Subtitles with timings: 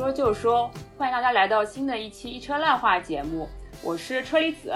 [0.00, 3.46] 想说就说，欢迎大家来到新的一期一车烂话节目，
[3.82, 4.72] 我是车厘子，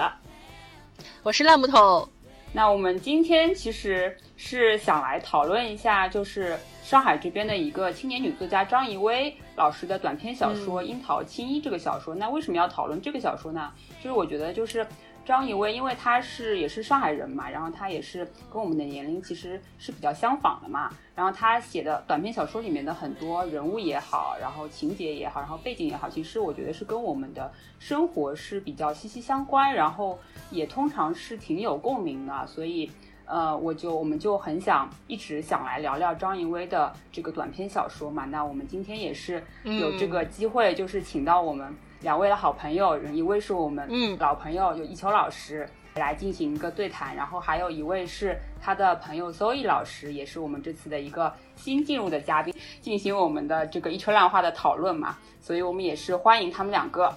[1.23, 2.07] 我是烂木头。
[2.53, 12.13] 那我们今天其实是想来讨论一下，就是上海这边的一个青年女作家张怡薇老师的短篇小说《樱桃青衣》这个小说。
[12.13, 13.73] 那为什么要讨论这个小说呢？
[14.03, 14.85] 就是我觉得就是。
[15.25, 20.89] 张怡薇，因为他是也是上海人嘛，然后他也是跟我们的年龄其实是比较相仿的嘛。
[21.15, 30.19] 然后他写的短篇小说里面的很多人物也好，然后情节也好，然后背景也好，其实我觉得是跟我们的生活是比较息息相关，然后
[30.51, 32.45] 也通常是挺有共鸣的。
[32.45, 32.91] 所以，
[33.25, 38.25] 呃，我就我们就很想一直想来聊聊张怡薇的这个短篇小说嘛。
[38.25, 41.73] 那我们今天也是有这个机会，就是请到我们。
[42.05, 44.15] 两位的好朋友，一位是我们嗯。
[44.19, 57.11] 老朋友，就一秋老师来进行一个对谈，然后还有一位是他的朋友 Zoe 老师，也是我们这次的一个新进入的嘉宾，进行我们的这个一车烂话的讨论嘛，所以我们也是欢迎他们两个，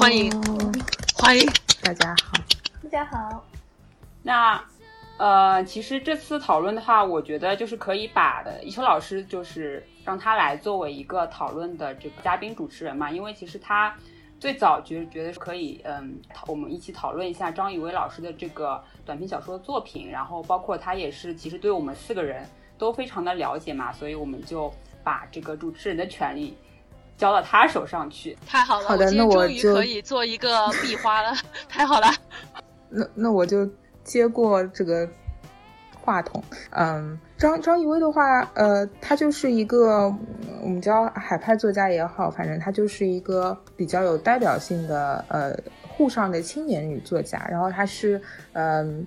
[0.00, 0.28] 欢迎
[1.14, 1.48] 欢迎。
[1.82, 2.32] 大家好，
[2.82, 3.44] 大家好，
[4.24, 4.60] 那。
[5.18, 13.96] 呃，其实这次讨论的话，我觉得就是可以把的一秋老师就是让他来作为一个讨论的这个嘉宾主持人嘛，因为其实他
[14.38, 24.70] 最早觉觉得可以，嗯，我们一起讨论一下张雨薇老师的这个短篇小说作品，然后包括他也是其实对我们四个人都非常的了解嘛，所以我们就
[25.02, 26.54] 把这个主持人的权利
[27.16, 28.36] 交到他手上去。
[28.46, 31.32] 太好了，好的，那我就可以做一个 壁花了，
[31.70, 32.08] 太好了。
[32.90, 33.66] 那那我就。
[34.06, 35.06] 接过这个
[36.00, 36.40] 话筒，
[36.70, 40.06] 嗯，张张艺威的话，呃，他就是一个
[40.62, 45.58] 我们叫海派作家也好，反正他就是一个比较有代表性的呃
[45.88, 47.44] 沪上的青年女作家。
[47.50, 48.22] 然后她是
[48.52, 49.04] 嗯，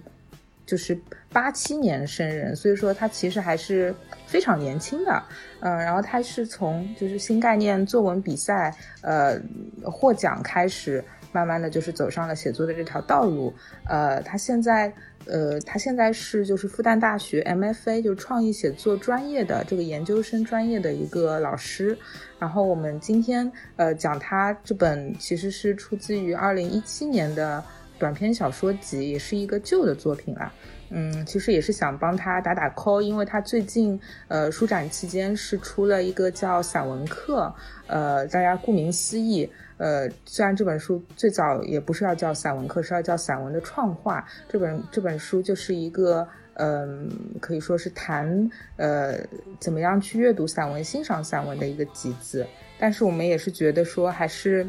[0.65, 0.99] 就是
[1.31, 3.95] 八七年生人，所以说她其实还是
[4.27, 5.23] 非常年轻的。
[5.61, 9.39] 嗯，然后她是从就是新概念作文比赛呃
[9.83, 11.01] 获奖开始。
[11.31, 13.53] 慢慢的就是走上了写作的这条道路，
[13.85, 14.91] 呃，他现在，
[15.25, 21.97] 呃，他现在是就是复旦大学 MFA 就是创意写作专业的这个研究生专业的一个老师。
[22.39, 27.63] 然后我们今天呃讲他这本其实是出自于二零一七年的
[27.99, 30.51] 短篇小说集，也是一个旧的作品啦。
[30.91, 37.53] 嗯，其实也是想帮他打打 call，因为他最近呃书展期间是出了一个叫散文课，
[37.85, 39.47] 呃，大家顾名思义。
[39.79, 44.27] 呃，虽然这本书最早也不是要叫散文课，是要叫散文的创化。
[44.49, 47.09] 这本这本书就是一个，嗯，
[47.39, 49.17] 可以说是谈呃
[49.57, 52.45] 怎么样去阅读散文、欣赏散文的一个集子。
[52.77, 54.67] 但是我们也是觉得说，还是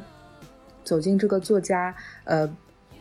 [0.84, 1.92] 走进这个作家，
[2.22, 2.48] 呃，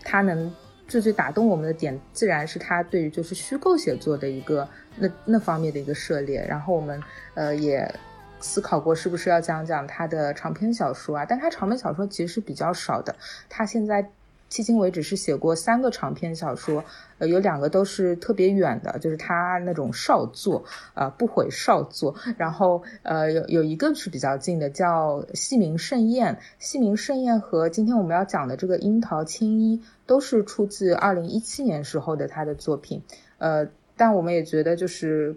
[0.03, 0.52] 他能
[0.88, 6.44] 最最打动我们的点，自然是他对于就是虚构写作的一个那那方面的一个涉猎。
[6.50, 7.00] 然后我们
[7.36, 7.88] 呃也。
[8.39, 11.25] 思考过是不是要讲讲他的长篇小说啊？
[11.25, 13.16] 但他长篇小说其实是比较少的。
[13.50, 14.03] 他现在
[14.50, 16.83] 迄今为止是写过三个长篇小说，
[17.19, 20.63] 呃，有两个都是特别远的，就是他那种少作，
[20.95, 22.16] 呃，不悔少作。
[22.38, 26.33] 然后，呃，有有一个是比较近的，叫《戏名盛宴》。
[26.57, 33.03] 《戏名盛宴》和今天我们要讲的这个《樱桃青衣》都是出自二零一七年时候的他的作品。
[33.37, 35.35] 呃，但我们也觉得就是。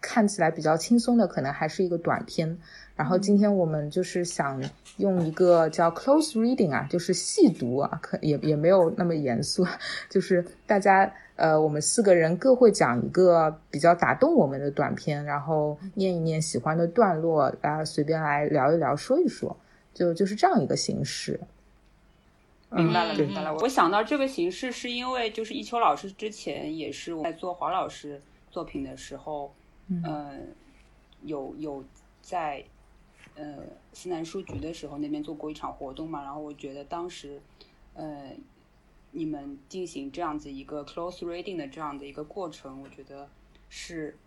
[0.00, 2.58] 看起来比较轻松的，可能还是一个短篇。
[2.96, 4.60] 然后今天我们就是想
[4.96, 9.64] 用一个叫 close reading 啊，就是细读啊，可也也没有那么严肃，
[10.10, 19.56] 就是大家呃，我们四个人各会讲一个比较打动我们的短篇，然后念一念喜欢的段落，大家随便来聊一聊，说一说，
[19.94, 21.38] 就就是这样一个形式。
[22.70, 23.54] 明白了，明白了。
[23.58, 29.52] 我想到这个形式是因为就是一秋老师之前也是在做黄老师作品的时候。
[29.90, 30.54] 嗯，
[31.22, 31.82] 有有
[32.20, 32.62] 在
[33.34, 33.56] 呃
[33.94, 37.40] 西南书局的时候那边做过一场活动嘛，然后我觉得当时
[37.94, 38.32] 呃
[39.12, 43.26] 你们进行这样子一个 close reading 的这样的一个过程，我觉得
[43.70, 44.18] 是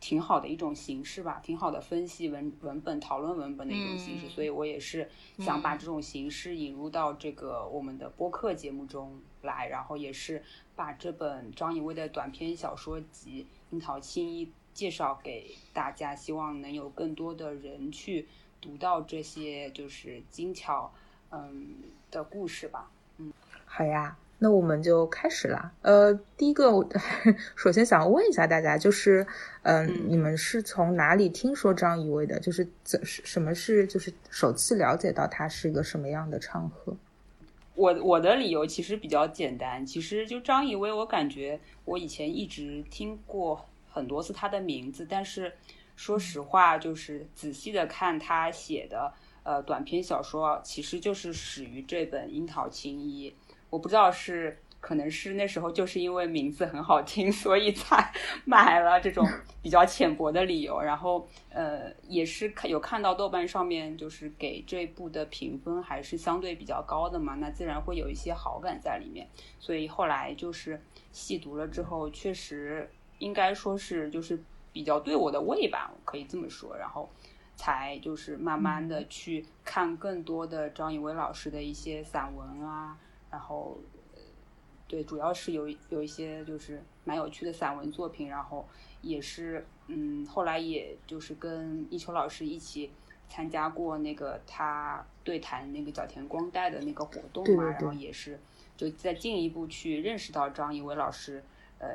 [0.00, 5.06] 挺好的一种形式吧，挺好的分析文文本、讨论文本的一种形式，所以我也是
[5.38, 10.42] 想把这种形式引入到这个我们的播客节目中来，然后也是
[10.74, 14.46] 把这本张怡薇的短篇小说集《樱桃青衣》。
[14.74, 18.26] 介绍给大家，希望能有更多的人去
[18.60, 20.92] 读到这些就是精巧
[21.30, 21.76] 嗯
[22.10, 22.90] 的故事吧。
[23.18, 23.32] 嗯，
[23.64, 25.72] 好呀，那我们就开始啦。
[25.82, 26.70] 呃，第一个，
[27.54, 29.24] 首先想问一下大家，就是
[29.62, 32.40] 嗯，你们是从哪里听说张怡薇的？
[32.40, 36.96] 就是怎是什么是就是首次了解到他是一个什么样的场合？
[37.76, 43.64] 我我的理由其实比较简单，其实就张怡薇，我感觉我以前一直听过。
[43.94, 45.52] 很多次他的名字，但是
[45.94, 49.12] 说实话，就是仔细的看他写的
[49.44, 53.30] 呃短篇小说，其实就是始于这本《樱桃青衣》。
[53.70, 54.58] 我不知道是。
[54.86, 58.12] 可能是那时候就是因为名字很好听， 所以才
[58.44, 59.26] 买了这种
[59.62, 60.78] 比较浅薄的理由。
[60.78, 69.26] 然后，呃，也是看有看到豆瓣上面就是给这部的评分还是相对比较高的嘛，那自然会有一些好感在里面。
[69.58, 70.78] 所以后来就是
[71.12, 76.76] 细读了之后，确实应该说是就是比较对我的胃吧，可以这么说。
[76.76, 77.08] 然后
[77.56, 82.98] 才就是慢慢的去看更多的张以伟老师的一些散文啊，
[83.30, 83.78] 然后。
[84.86, 88.68] 对，主要是有有一些就是蛮有趣的散文作品，然后
[89.00, 92.92] 也是嗯，后来也就是跟一秋老师一起
[93.26, 98.38] 参加过那个他对谈那个角田光代的那个活动嘛，然后也是
[98.76, 101.42] 就再进一步去认识到张一伟老师
[101.78, 101.88] 呃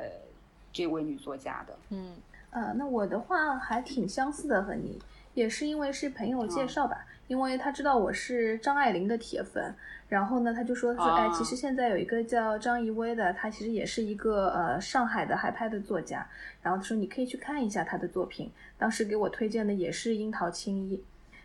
[0.72, 1.76] 这位女作家的。
[1.90, 2.14] 嗯，
[2.50, 4.98] 呃，那我的话还挺相似的，和你
[5.34, 9.74] 也是因为是朋友介绍吧，因为他知道我是张爱玲的铁粉。
[10.08, 16.26] 然后呢，他就说说，哎，其实现在有一个叫张怡薇的，她其实也是一个呃上海的海派的作家。
[16.60, 18.50] 然后他说你可以去看一下他的作品。
[18.76, 20.96] 当时给我推荐的也是《樱桃青衣》，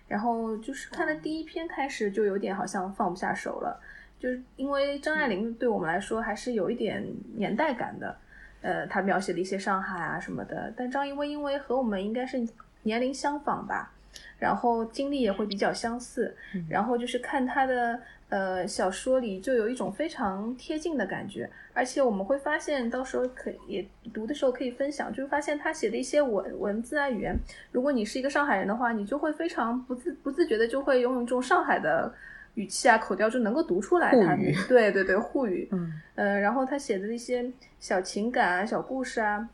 [0.07, 3.79] 然后就是看了第一篇开始就有点好像放不下手了，
[4.19, 7.05] 就是因为张爱玲对我们来说还是有一点
[7.35, 8.17] 年代感的，
[8.61, 10.73] 呃，他描写的一些上海啊什么的。
[10.75, 12.45] 但张怡薇因为和我们应该是
[12.83, 13.91] 年龄相仿吧，
[14.39, 16.35] 然后经历也会比较相似，
[16.69, 17.99] 然后就是看他的。
[18.27, 27.37] 呃，小说里就有一种非常贴近的感觉，而且我们会发现，到时候可也读的时候可以分享，就是发现他写的一些文文字啊语言，
[27.71, 32.11] 如果你是一个上海人的话，你就会非常不自不自觉的就会用一种上海的
[32.55, 34.11] 语气啊口调就能够读出来。
[34.11, 34.35] 他
[34.67, 35.69] 对对对，沪语。
[35.71, 36.01] 嗯。
[36.15, 37.45] 呃，然后他写的那些
[37.79, 39.47] 小情感啊、小故事啊，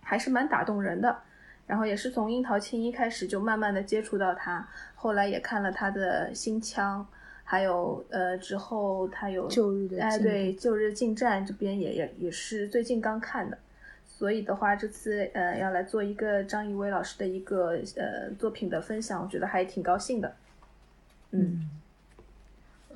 [0.00, 1.14] 还是蛮打动人的。
[1.66, 7.06] 然后也是从《樱桃青衣》开始就慢慢的接触到他，后来也看了他的新腔。
[7.46, 13.58] 还有呃，之后他有旧日的哎，对，旧日进站这边也也也是最近刚看的，
[14.06, 20.34] 所以的话，这次呃要来做一个张艺威老师的一个呃作品的分享，我觉得还挺高兴的。
[21.32, 21.68] 嗯，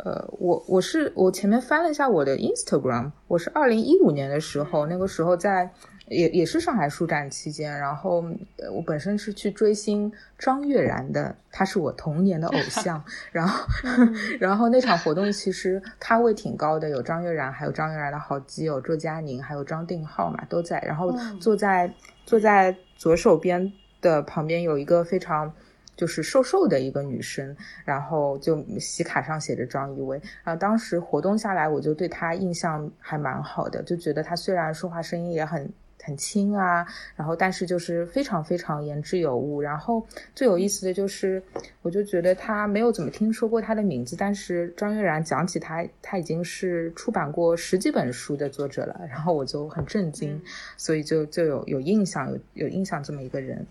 [0.04, 5.70] 呃，我我是我前面翻了一下我的 Instagram，我是二零一五年的时候，那个时候在。
[6.10, 8.24] 也也是上海书展期间，然后
[8.72, 13.04] 我本身是去追星张悦然的，他是我童年的偶像。
[13.30, 13.66] 然后，
[14.40, 20.80] 然后那场活动其实咖位挺高的，有张悦然，还有张悦然的好基友周佳宁，还有张定浩嘛都在。
[20.80, 21.92] 然后坐在
[22.24, 25.52] 坐在左手边的旁边有一个非常
[25.98, 30.18] 就是瘦瘦的一个女生，然后就喜卡上写着张一薇。
[30.42, 35.70] 然后当时活动下来，我就对她印象还蛮好的，就觉得她虽然说话声音也很。
[36.00, 36.86] 很轻啊，
[37.16, 39.60] 然后但是就是非常非常言之有物。
[39.60, 40.02] 然后
[40.34, 41.42] 最有意思的就是，
[41.82, 48.98] 我就觉得他没有怎么听说过他的名字，但是张悦然讲起他，他已经是出版过十几本书的作者了。
[49.10, 50.40] 然后我就很震惊，
[50.78, 53.66] 所以就就有有印象，有有印象这么一个人。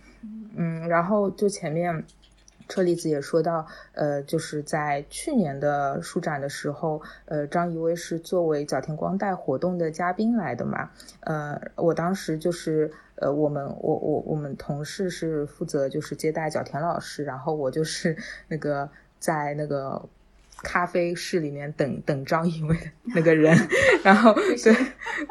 [0.56, 2.04] 嗯，然后就前面。
[2.68, 20.08] 车厘子也说到，呃，就是在去年的书展的时候，呃，张怡薇是作为角田光代活动的嘉宾来的嘛，呃，我当时就是，呃，我们我我我们同事是负责就是接待角田老师，然后我就是那个在那个。
[20.64, 23.56] 咖啡室里面等 等张一伟的那个人，
[24.04, 24.74] 然后对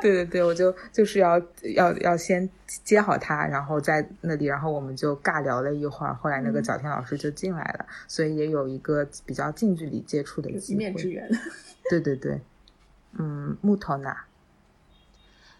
[0.00, 1.40] 对对对，我就就是要
[1.74, 2.48] 要要先
[2.84, 6.14] 接好他，然后在那里，然后我们就尬聊了一会儿。
[6.14, 10.74] 后来那个小天老师就进来了，所以也有一个比较近距离接触的机会。
[10.74, 11.28] 一面之缘。
[11.90, 12.40] 对对对，
[13.18, 14.14] 嗯，木头呢？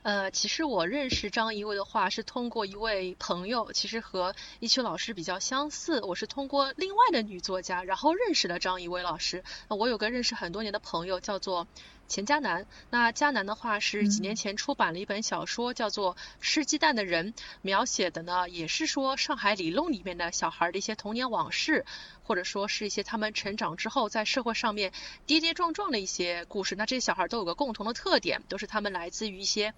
[0.07, 6.01] 呃，其实我认识张怡薇的话是通过一位朋友，其实和一秋老师比较相似。
[6.01, 9.43] 我是通过另外的女作家，然后认识了张怡薇老师。
[9.69, 11.67] 那我有个认识很多年的朋友叫做
[12.07, 12.69] 钱嘉楠。
[12.89, 21.85] 那嘉楠的话是几年前出版了一本小说，叫做《吃鸡蛋的人》，描写的呢也是说上海里弄里面的小孩的一些童年往事，
[22.23, 24.93] 或者说是一些他们成长之后在社会上面
[25.27, 26.77] 跌跌撞撞的一些故事。
[26.77, 29.75] 那这些小孩都有个共同的特点，都是他们来自于一些。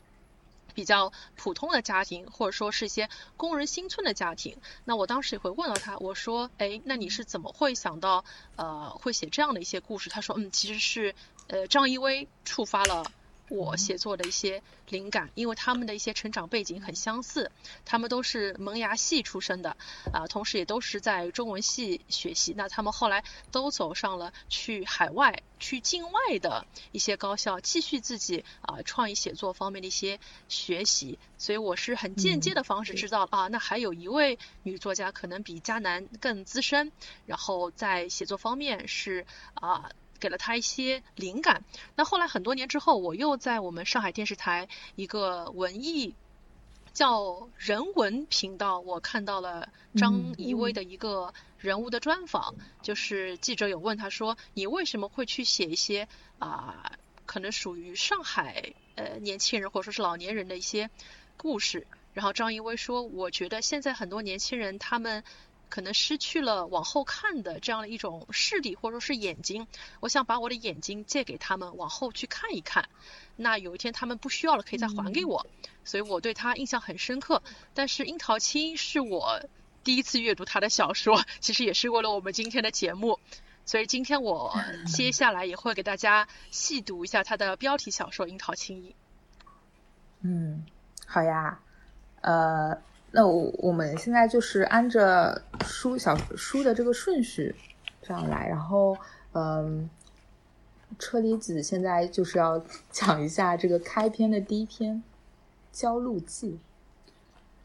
[0.79, 10.09] 比较普通的家庭，或者说是一些工人新村的家庭，那我当时也会问到他，我说，哎，那你是怎么会想到，呃，会写这样的一些故事？
[10.09, 11.17] 他说，嗯，其实是，
[11.49, 13.03] 呃，张艺威触发了
[13.49, 17.51] 我写作的一些灵感，因为他们的一些成长背景很相似，
[17.85, 19.77] 他们都是萌芽系出身的，
[20.13, 36.93] 啊，同时也都是在中文系学习，那他们后来都走上了去海外、去境外的一些高校，继续自己啊创意写作方面的一些学习，所以我是很间接的方式知道啊，那还有一位女作家可能比佳楠更资深，
[37.27, 39.91] 然后在写作方面是啊。
[40.21, 41.65] 给了他一些灵感。
[41.97, 46.15] 那后来很多年之后，我又在我们上海电视台一个文艺
[46.93, 52.55] 叫人文频道，我看到了张怡薇的一个人物的专访。
[52.83, 56.09] 就是记者有问他说：“你为什么会去写一些
[56.39, 56.93] 啊，
[57.27, 60.91] 可能属于上海呃年轻人或者说是老年人的一些
[61.37, 65.23] 故事？”然后张怡薇说：“我觉得现在很多年轻人他们。”
[65.69, 69.67] 可能失去了往后看的这样的一种视力或者说是眼睛，
[70.01, 72.89] 我想把我的眼睛借给他们，往后去看一看。
[73.37, 75.47] 那有一天他们不需要了，可以再还给我。
[75.85, 77.43] 所以我对他印象很深刻。
[77.75, 79.43] 但是樱桃青是我
[79.85, 83.21] 第一次阅读他的小说， 其实也是为了我们今天的节目。
[83.65, 88.91] 所以今天我接下来也会给大家细读一下他的标题小说《樱桃青衣》。
[90.23, 90.65] 嗯，
[91.07, 91.61] 好呀，
[92.23, 92.83] 呃。
[93.19, 97.53] 那我我们现在就是按着书小书的这个顺序
[98.01, 98.97] 这样来，然后
[99.33, 99.91] 嗯，
[101.01, 104.95] 车厘子现在就是要 讲一下这个开篇的第一篇
[105.73, 106.53] 《焦路记》。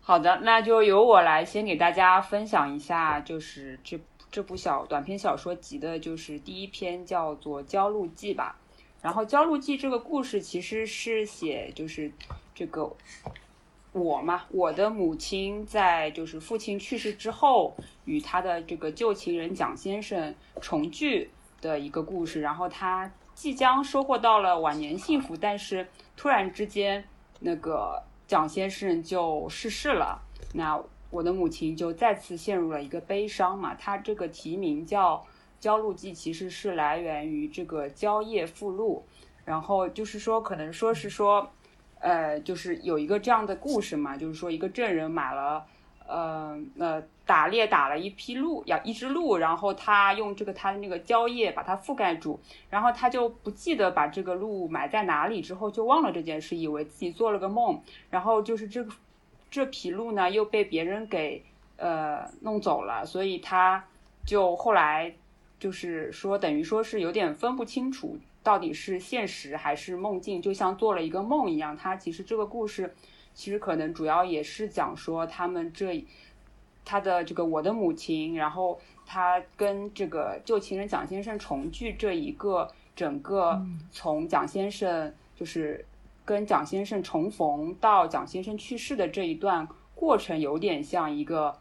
[0.01, 8.57] 好的，那就由我来先给大家分享一下，就是这这部小短篇小说集的，就是第一篇叫做《焦路记》吧。
[9.03, 12.12] 然后《焦路记》这个故事其实是写就是
[12.55, 12.91] 这个。
[13.93, 21.29] 我嘛，我的母亲在就是父亲去世之后，与他的这个旧情人蒋先生重聚
[21.62, 22.41] 的一个故事。
[22.41, 27.07] 然后他即将收获到了晚年幸福，但是突然之间，
[27.39, 30.19] 那个蒋先生就逝世了。
[30.55, 30.81] 那
[31.12, 33.75] 我的母亲就再次陷入了一个悲伤嘛。
[33.75, 35.17] 他这个题名叫
[35.59, 39.05] 《焦露记》，其实是来源于这个《焦业附录》，
[39.45, 41.51] 然后就是说，可能说是说。
[42.03, 45.65] 呃，就是有一个这样的故事嘛，就是说一个证人买了，
[46.05, 52.38] 呃，呃，打猎打了一批鹿，养一只鹿，然后他用这个他的那个蕉叶把它覆盖住，
[52.69, 58.91] 然后他就不记得把这个鹿埋在哪里，之后就忘了这件事，以为自己做了个梦，然后就是这个
[59.50, 61.41] 这匹鹿呢又被别人给
[61.77, 63.86] 呃弄走了，所以他
[64.25, 65.15] 就后来
[65.57, 68.17] 就是说等于说是有点分不清楚。
[68.43, 70.41] 到底是现实还是梦境？
[70.41, 71.75] 就像做了一个梦一样。
[71.77, 72.93] 他其实这个故事，
[73.33, 76.03] 其实可能主要也是讲说他们这
[76.83, 85.85] 他的这个我的母亲，然后他跟这个旧情人蒋先生重聚这一个整个从蒋先生就是
[86.25, 91.57] 跟蒋先生重逢到蒋先生去世的这一段过程，有点像一个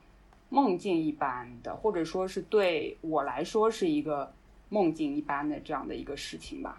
[0.49, 4.33] 梦境一般的，或者说是对我来说是一个。
[4.73, 6.79] 梦境一般的这样的一个事情吧，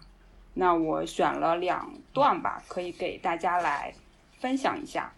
[0.52, 3.94] 那我选了两段吧，可以给大家来
[4.32, 5.12] 分享一下。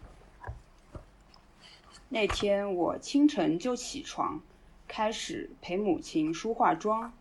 [2.07, 4.39] 那天我清晨就起床，
[4.87, 7.11] 开始陪母亲梳化妆。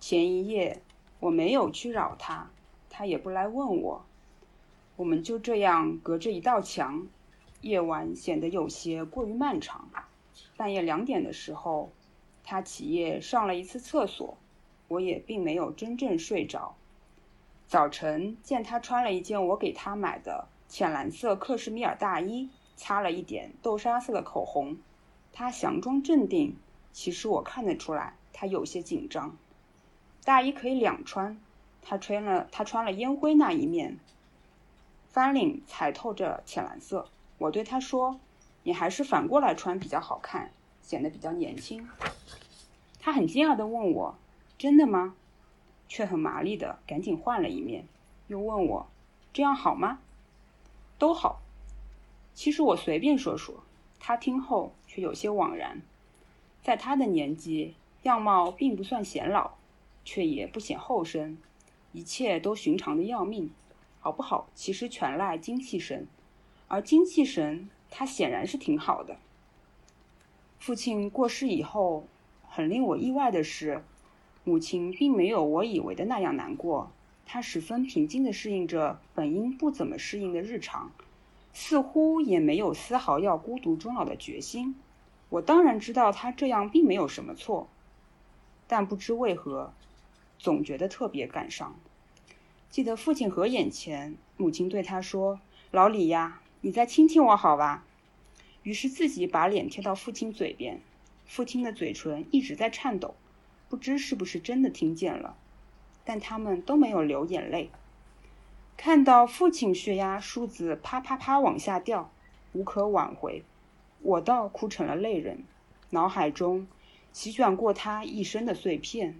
[0.00, 0.80] 前一夜
[1.20, 2.48] 我没有去扰她，
[2.88, 4.02] 她也不来问我。
[4.96, 7.06] 我们就这样隔着一道墙，
[7.60, 9.90] 夜晚显得有些过于漫长。
[10.56, 11.92] 半夜两点的时候，
[12.42, 14.38] 她起夜上了一次厕所。
[14.88, 16.76] 我也并没有真正睡着。
[17.66, 24.76] 早晨见他穿了一件我给他买的浅蓝色克什米尔大衣，擦了一点豆沙色的口红，
[25.32, 26.56] 他佯装镇定，
[26.92, 29.36] 其实我看得出来他有些紧张。
[30.24, 31.40] 大衣可以两穿，
[31.82, 33.98] 他穿了他穿了烟灰那一面，
[35.08, 37.08] 翻领踩透着浅蓝色。
[37.38, 38.20] 我对他说
[38.62, 40.52] ：“你还是反过来穿比较好看，
[40.82, 41.88] 显得比较年轻。”
[43.00, 44.16] 他很惊讶地问我。
[44.58, 45.14] 真的吗？
[45.88, 47.86] 却很麻利的赶紧换了一面，
[48.26, 48.88] 又问我
[49.32, 50.00] ：“这样好吗？”
[50.98, 51.40] 都好。
[52.34, 53.62] 其实我随便说说，
[54.00, 55.80] 他听后却有些惘然。
[56.60, 59.52] 在他的年纪，样貌并不算显老，
[60.04, 61.38] 却也不显后生，
[61.92, 63.50] 一切都寻常的要命。
[64.00, 64.48] 好不好？
[64.54, 66.08] 其实全赖精气神，
[66.66, 69.18] 而精气神他显然是挺好的。
[70.58, 72.08] 父亲过世以后，
[72.48, 73.84] 很令我意外的是。
[74.46, 76.92] 母亲并没有我以为的那样难过，
[77.26, 80.92] 她十分平静地适应着本应不怎么适应的日常，
[81.52, 84.76] 似乎也没有丝毫要孤独终老的决心。
[85.30, 87.68] 我当然知道她这样并没有什么错，
[88.68, 89.72] 但不知为何，
[90.38, 91.74] 总觉得特别感伤。
[92.70, 95.40] 记得父亲合眼前，母亲对他说
[95.72, 97.84] ：“老李呀，你再亲亲我好吧。”
[98.62, 100.80] 于是自己把脸贴到父亲嘴边，
[101.26, 103.16] 父亲的嘴唇一直在颤抖，
[103.68, 105.36] 不知是不是真的听见了，
[106.04, 107.70] 但他们都没有流眼泪。
[108.76, 112.10] 看到父亲血压数字啪啪啪往下掉，
[112.52, 113.42] 无可挽回，
[114.02, 115.44] 我倒哭成了泪人。
[115.90, 116.66] 脑海中
[117.12, 119.18] 席卷过他一生的碎片，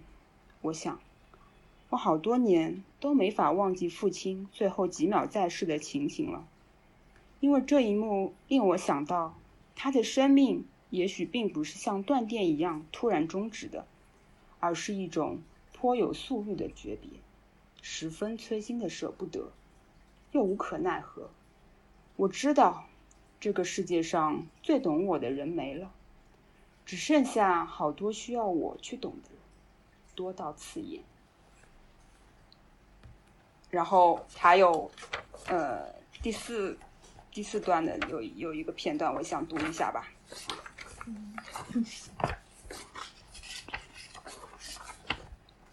[0.61, 0.99] 我想，
[1.89, 6.45] 我好多年都没法忘记父亲最后几秒在世的情形了，
[7.39, 9.35] 因为这一幕令我想到，
[9.75, 13.87] 他的生命也许并不是像断电一样突然终止的，
[14.59, 15.41] 而是一种
[15.73, 17.09] 颇有速率的诀别。
[17.81, 19.51] 十分催心的舍不得，
[20.31, 21.29] 又无可奈何。
[22.15, 22.87] 我知道，
[23.39, 25.91] 这个世界上最懂我的人没了，
[26.85, 29.39] 只剩下好多需要我去懂的人，
[30.15, 31.01] 多到刺眼。
[33.69, 34.89] 然后还有，
[35.47, 36.77] 呃，第四
[37.31, 40.09] 第四段的有有一个片段，我想读一下吧。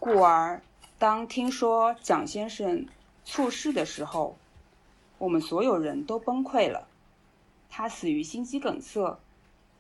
[0.04, 0.60] 故而。
[0.98, 2.84] 当听说蒋先生
[3.24, 4.36] 猝逝的时候，
[5.16, 6.86] 我们所有人都崩溃了。
[7.70, 9.18] 他死于心肌梗塞，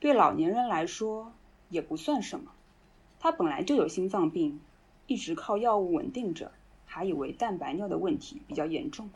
[0.00, 1.30] 对老年人来说
[1.68, 2.52] 也不算什么。
[3.20, 4.62] 他本来就有心脏病，
[5.06, 6.50] 一直靠药物稳定着，
[6.86, 9.10] 还以为蛋白尿的问题比较严重。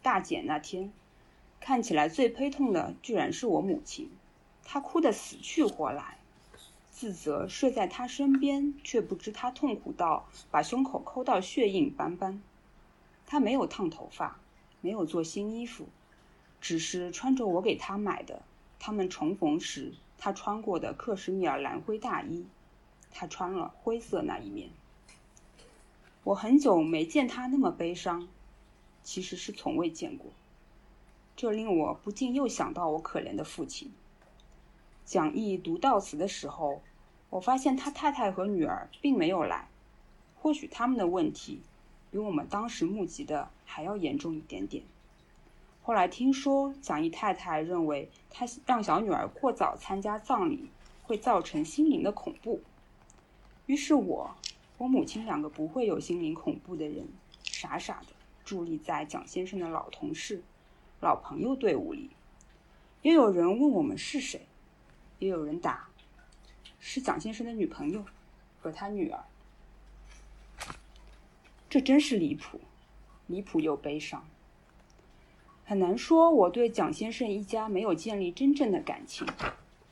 [0.00, 0.92] 大检那天，
[1.58, 4.08] 看起来最悲痛的居然是我母亲，
[4.64, 6.18] 她哭得死去活来。
[6.92, 12.40] 自责睡在他身边，却不知他痛苦到把胸口抠到血印斑斑。
[13.26, 14.38] 他没有烫头发，
[14.82, 15.88] 没有做新衣服，
[16.60, 18.42] 只是穿着我给他买的
[18.78, 22.46] 他们重逢时他穿过的克什米尔蓝灰大衣。
[23.10, 24.70] 他穿了灰色那一面。
[26.24, 28.28] 我很久没见他那么悲伤，
[29.02, 30.30] 其实是从未见过。
[31.36, 33.90] 这令我不禁又想到我可怜的父亲。
[35.04, 36.82] 蒋毅读悼词的时候。
[37.30, 39.66] 我发现他太太和女儿并没有来，
[40.38, 41.62] 或许他们的问题
[42.10, 44.84] 比我们当时目击的还要严重一点点。
[45.82, 50.68] 后来听说蒋毅太太认为他让小女儿过早参加葬礼
[51.04, 52.60] 会造成心灵的恐怖，
[53.64, 54.36] 于是我、
[54.76, 57.08] 我母亲两个不会有心灵恐怖的人，
[57.44, 58.08] 傻傻的
[58.44, 60.42] 伫立在蒋先生的老同事、
[61.00, 62.10] 老朋友队伍里。
[63.00, 64.42] 也有人问我们是谁，
[65.22, 65.88] 也有人答。
[66.80, 68.04] 是蒋先生的女朋友
[68.60, 69.22] 和他女儿，
[71.70, 72.60] 这真是离谱，
[73.28, 74.26] 离谱又悲伤。
[75.64, 79.24] 很难说我对蒋先生一家没有建立真正的感情。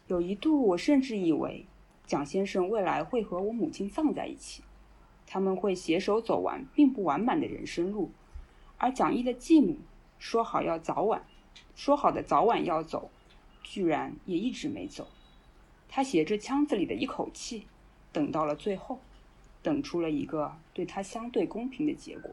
[0.08, 1.64] 有一度，我甚至以为
[2.04, 4.64] 蒋先生未来会和我母亲葬在一起，
[5.28, 8.10] 他们会携手走完并不完满的人生路。
[8.78, 9.78] 而蒋毅的继母
[10.18, 11.24] 说好要早晚，
[11.76, 13.12] 说好的早晚要走，
[13.62, 15.06] 居然也一直没走。
[15.92, 17.66] 他携着腔子里的一口气，
[18.12, 19.00] 等到了最后，
[19.60, 22.30] 等出了一个对他相对公平的结果。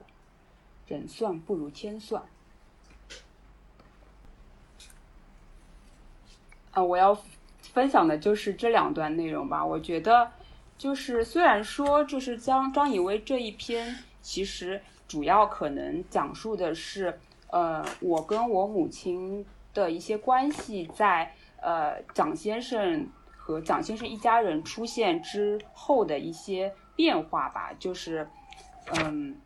[0.85, 2.21] 人算不如天算。
[6.71, 7.19] 啊，我要
[7.59, 9.65] 分享的就是这两段内容吧。
[9.65, 10.31] 我觉得，
[10.77, 19.43] 就是虽然说，就是张张以薇这一篇，其实主要可能讲述的是，呃，我跟我母亲
[19.73, 23.09] 的一些关系，在呃蒋先生。
[23.47, 28.27] 和蒋先生一家人出现之后的一些变化吧，就是，
[28.87, 29.37] 嗯，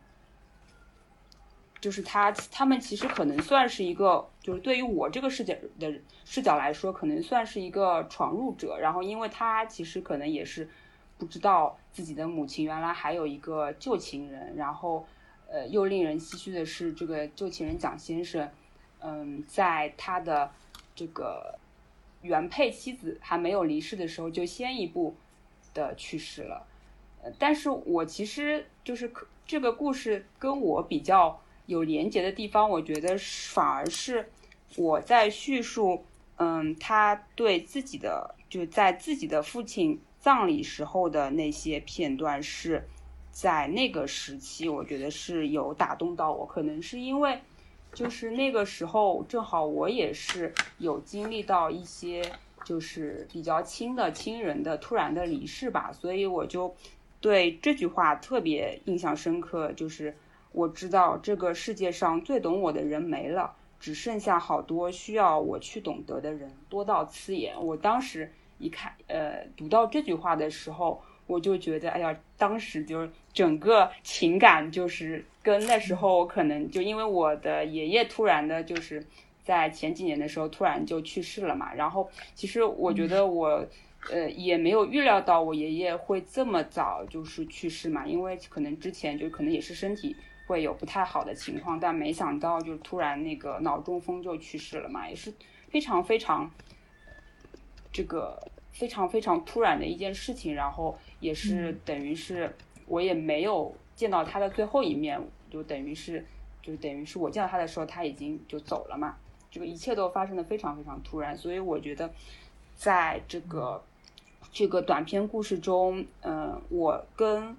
[1.80, 8.76] 就是他他们其实可能算是一个，就是对于我这个视角的视角来说，可能算是一个闯入者。
[8.76, 10.68] 然后，因为他其实可能也是
[11.16, 14.56] 不知道自己的母亲原来还有一个旧情人。
[14.56, 15.06] 然后，
[15.48, 18.50] 呃，又令人唏嘘的是，这个旧情人蒋先生，
[18.98, 20.50] 嗯，在他的
[20.96, 21.56] 这个。
[22.22, 25.14] 原配妻子还没有离世的时候，就先一步
[25.74, 26.66] 的去世了。
[27.22, 34.30] 呃，但是我其实就是可这个故事跟我比较有连结的地方，我觉得反而是
[34.76, 36.04] 我在叙述，
[36.36, 42.88] 嗯，他对自己的就在自己的父亲葬礼时候的那些片段，是
[43.30, 47.40] 在那个时期，我觉得是有打动到我，可能是因为。
[47.92, 52.22] 就是那个时候，正好我也是有经历到一些
[52.64, 56.74] 就是比较亲的亲人的突然的离世吧，所以我就
[57.20, 59.72] 对这句话特别印象深刻。
[59.72, 60.16] 就是
[60.52, 67.54] 我知道这个世界上最懂我的人没了，只剩下好多需要我去懂得的人，多到刺眼。
[67.62, 79.04] 我当时一看，呃，读到这句话的时候，我就觉得，哎呀，当时就是整个情感就是跟那时候可能就因为我的爷爷突然的就是
[79.42, 83.66] 在前几年的时候突然就去世了嘛，然后其实我觉得我
[84.10, 90.14] 呃也没有预料到我爷爷会这么早就是去世嘛，因为可能之前就可能也是身体
[90.46, 95.34] 会有不太好的情况，但没想到就突然那个脑中风就去世了嘛，也是
[95.70, 96.48] 非常非常
[97.90, 102.54] 这个非常非常突然的一件事情，然后也是等于是
[102.86, 103.74] 我也没有。
[104.02, 105.16] 见到他的最后一面，
[105.48, 106.26] 就等于是，
[106.60, 109.14] 就等于是我见到他的时候，他已经就走了嘛。
[109.48, 112.12] 这个一切都发生的非常非常突然，所以我觉得，
[112.74, 113.80] 在这个
[114.50, 117.56] 这个短篇故事中，嗯，我跟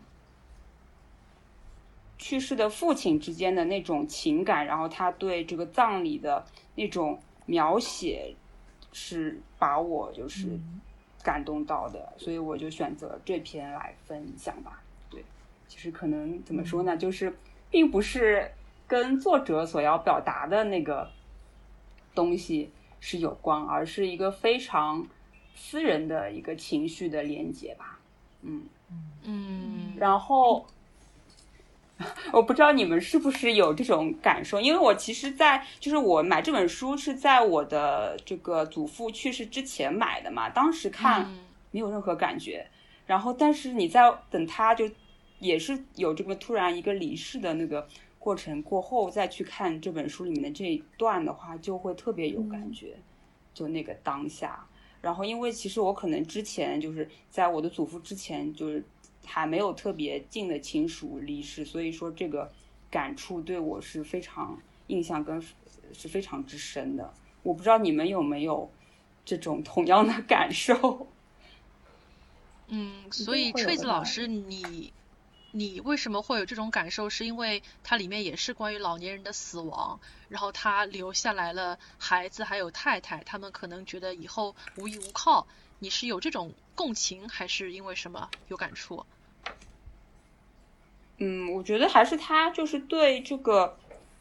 [2.18, 8.36] 去世的父亲之间的那种情感，然后他对这个葬礼的那种描写，
[8.92, 10.60] 是把我就是
[11.24, 14.83] 感动到的，所以我就选择这篇来分享吧。
[15.74, 17.36] 其实可能怎么说呢，就是
[17.72, 18.48] 并不是
[18.86, 21.10] 跟作者所要表达的那个
[22.14, 25.08] 东西是有关，而是一个非常
[25.56, 28.00] 私人的一个情绪的连接吧。
[28.44, 28.66] 嗯
[29.24, 30.64] 嗯，然后
[32.32, 41.28] 我不知道你们是不是有这种感受，因为我其实，在就是我买这本书是在我的这个祖父去世之前买的嘛，当时看
[41.72, 42.68] 没有任何感觉，
[43.08, 44.88] 然后但是你在等他就。
[45.44, 47.86] 也是有这个突然一个离世的那个
[48.18, 52.96] 过程过后，再去看这本书里面的这一段的话，就会特别有感觉，
[53.54, 54.66] 就那个当下。
[55.02, 58.82] 然后，因为其实我可能之前就是在我的祖父之前，就是
[59.26, 62.50] 还没有特别近的亲属离世，所以说这个
[62.90, 65.44] 感触对我是非常印象跟
[65.92, 67.14] 是非常之深的。
[67.44, 68.72] 我不知道你们有没有
[69.26, 71.08] 这种同样的感受？
[72.68, 74.94] 嗯，所以锤子老师你。
[75.56, 77.12] 你为什么会有这种感受？
[77.12, 85.46] 是因为它里面也是关于老年人的死亡，然后他留下来了孩子还有太太，他们可能觉得以后无依无靠。
[85.78, 89.06] 你是有这种共情，还是因为什么有感触？
[91.20, 93.78] 嗯，我觉得还是他就是对这个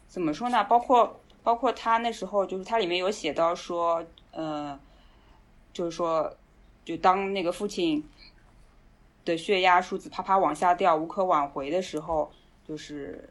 [0.07, 0.63] 怎么说呢？
[0.65, 4.79] 包括包括他那时候就是他里面有写到说，呃，
[5.73, 6.37] 就是说，
[6.85, 8.07] 就当那个父亲。
[9.25, 12.29] 的血压数字啪啪往下掉，无可挽回的时候，
[12.67, 13.29] 就是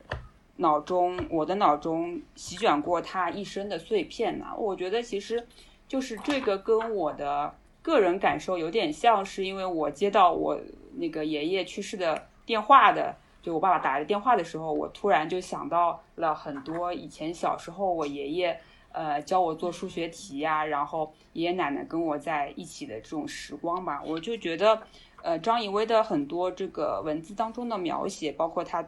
[0.57, 4.55] 脑中我的脑中席卷过他一生的碎片呐。
[4.57, 5.47] 我觉得其实
[5.87, 10.59] 就是这个跟我的个人感受有点像，是因为我接到我
[10.95, 18.59] 那个爷爷去世的电话的，就我爸爸打来的电话的时候，我突然就想到了很多以前小时候我爷爷
[18.93, 24.81] 呃教我做数学题呀，然后爷爷奶奶跟我在一起的这种时光吧，我就觉得。
[25.23, 28.85] 呃，张以薇的很多这个文字当中的描写，包括他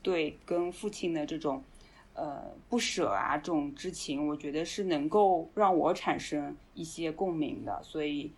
[0.00, 1.62] 对跟父亲的这种
[2.14, 7.78] 呃不舍啊，这种之情，我觉得是能够让我产生一些共鸣的。
[7.82, 8.32] 所以，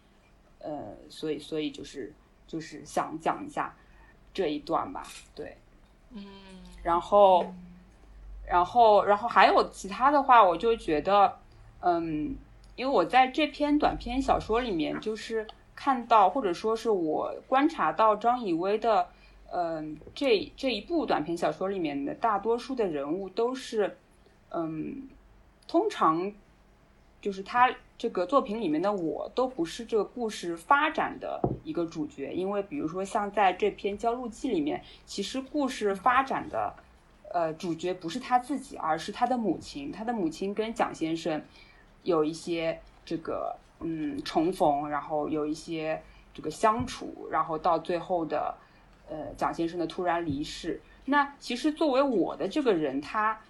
[0.58, 2.12] 呃，所以，所以就是
[2.48, 3.72] 就是想讲一下
[4.34, 5.04] 这一段吧。
[5.36, 5.56] 对，
[6.10, 6.24] 嗯，
[6.82, 7.46] 然后，
[8.44, 11.38] 然后，然后还有其他的话，我就觉得，
[11.82, 12.34] 嗯，
[12.74, 15.46] 因为我在这篇短篇小说里面，就是。
[15.80, 19.06] 看到或者说是我观察到张以薇的，
[19.52, 23.96] 嗯，这这一部短篇小说里面的大多数的人物都是，
[24.50, 25.08] 嗯，
[25.68, 26.32] 通常
[27.20, 36.74] 就是他这个作品里面的我都不是这个故事发展的一个主角，因为比如说像在这篇《焦路记》里面，其实故事发展的，
[37.32, 41.40] 呃，主角不是他自己，而是他的母亲，他的母亲跟蒋先生
[42.02, 43.56] 有一些这个。
[43.80, 46.02] 嗯，重逢，然后有一些
[46.34, 48.54] 这个相处，然后到最后的，
[49.08, 50.80] 呃，蒋先生的突然离世。
[51.04, 53.40] 那其实作为我的这个人，他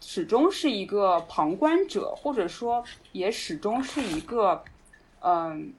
[0.00, 4.62] 始终是一个旁观者，或者说也始终是一个，
[5.20, 5.72] 嗯，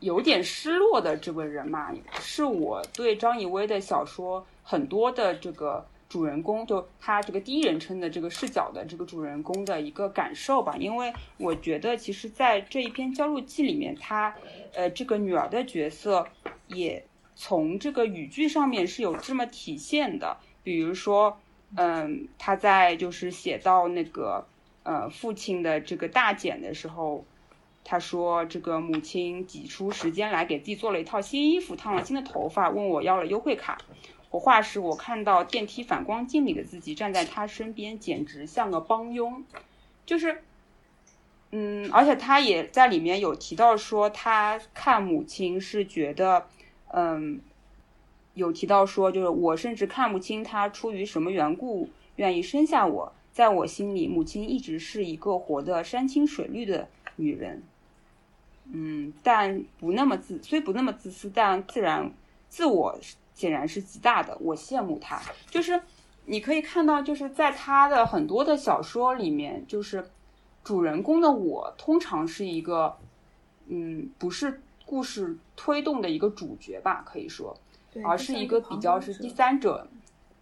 [0.00, 1.92] 有点失落的这个人嘛。
[2.20, 5.86] 是我对张以薇的小说很多的这个。
[6.12, 14.34] 主人公就他这个第一人称的这个视角的这个主人公的一个感受吧，因为我觉得其实，在这一篇《焦录记》里面，他
[14.74, 16.28] 呃这个女儿的角色
[16.66, 17.02] 也
[17.34, 20.36] 从这个语句上面是有这么体现的。
[20.62, 21.40] 比如说，
[21.76, 24.46] 嗯，他在就是写到那个
[24.82, 27.24] 呃父亲的这个大检的时候，
[27.84, 33.78] 他说这个母亲挤出时间来给自己做了一套新衣服，烫了新的头发，问我要了优惠卡。
[34.32, 39.44] 我画时，我看到电梯反光镜里的自己站在他身边，简直像个帮佣。
[40.06, 40.42] 就是，
[41.50, 46.46] 嗯，而且他也在里面有提到说，他看母亲是觉得，
[46.88, 47.42] 嗯，
[48.32, 57.62] 有提到说，就是我甚至看不清他出于什么缘故愿意生下我，在我心里，母亲一直是一个活得山清水绿的女人。
[58.72, 62.10] 嗯，但不那么自，虽不那么自私，但自然
[62.48, 62.98] 自我
[63.34, 64.36] 显然是极大的。
[64.40, 65.80] 我羡慕他，就是
[66.26, 70.04] 你可以看到，就是在他的很多的小说里面，就是
[70.62, 72.96] 主人公的我通常是一个，
[73.66, 77.56] 嗯，不是故事推动的一个主角吧，可以说，
[78.04, 79.88] 而是一个比较是第三者，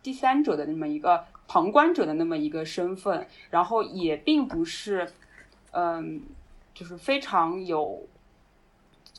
[0.02, 5.10] 第三者的那么一个旁观者的那么一个身份，然后也并不是，
[5.72, 6.22] 嗯，
[6.74, 8.06] 就是非常有。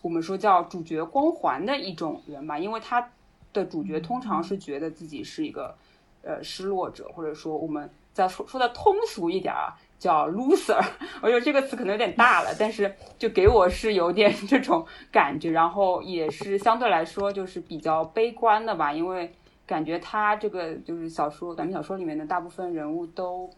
[0.01, 3.12] 我们说叫主角光环的一种人吧，因为他
[3.54, 5.76] 的主角通常是觉得自己是一个
[6.24, 10.84] 呃失落者，或者说我们再说说的通俗一点啊，叫 loser。
[11.22, 19.32] 我觉得这个词可能有点大了，但是就给我是有点 这种感觉，然后也是相对来说就是比较悲观的吧，因为
[19.66, 23.50] 感觉他这个就是小说短篇小说里面的大部分人物都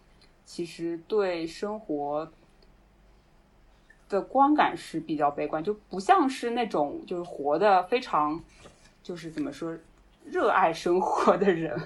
[0.45, 2.31] 其实对生活。
[4.09, 8.39] 的观感是比较悲观，就不像是那种就是活的非常，
[9.03, 9.77] 就是怎么说，
[10.23, 11.77] 热爱生活的人，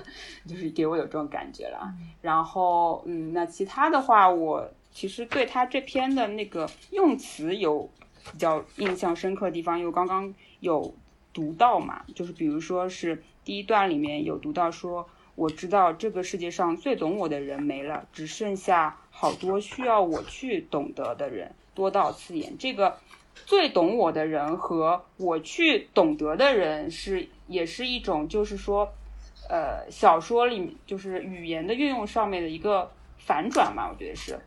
[0.45, 1.91] 就是给我有这种感觉了。
[2.21, 7.89] 然后，嗯，那其他的话，我其实对他这篇的那个用词有
[8.31, 10.93] 比较印象深刻的地方，因为刚刚有
[11.33, 21.51] 读到嘛，就是比如说是第一段里面有读到说，我知道这个世界上最懂我的人没了，只剩下好多需要我去懂得的人。
[21.73, 22.97] 多到刺眼，这个
[23.45, 28.91] 最懂我的人和我去懂得的人是也是一种，就是说，
[29.49, 34.39] 呃，小说里就是语言的运用上面的一个反转嘛，我觉得是。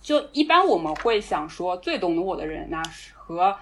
[0.00, 3.56] 就一般我们会想说，最懂得我的人那是和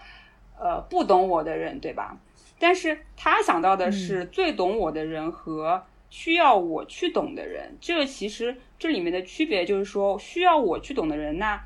[0.58, 2.16] 呃不懂我的人，对吧？
[2.58, 11.64] 但是他想到的是最懂我的人和需要我去懂的人，这个其实这里面的区别就是说，需要我去懂的人那。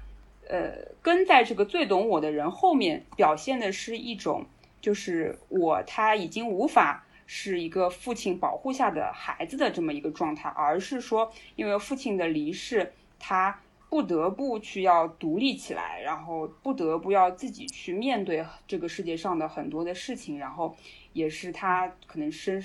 [0.50, 4.44] 呃，跟在这个最懂我的人后面，表现的是一种，
[4.80, 20.74] 就是我他已经无法是一个父亲保护下的孩子的这么一个状态，而是说，因为父亲的离世，他不得不去要独立起来，然后不得不要自己去面对这个世界上的很多的事情，然后
[21.12, 22.60] 也是他可能生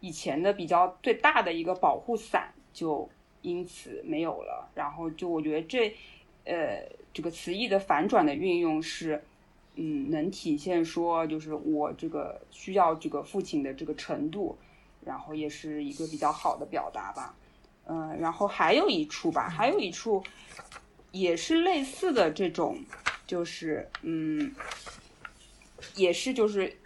[0.00, 3.08] 以前的比较最大的一个保护伞就
[3.40, 5.96] 因此没有了，然后就我觉得这。
[6.48, 6.82] 呃，
[7.12, 9.22] 这个词义的反转的运用是，
[9.74, 14.56] 嗯，能体现说，就是我这个需要这个父亲的这个程度，
[15.04, 17.34] 然后也是一个比较好的表达吧。
[17.84, 20.24] 嗯，然后还有一处吧，还有一处
[21.12, 22.78] 也是类似的这种，
[23.26, 24.54] 就是嗯，
[25.96, 26.78] 也是就是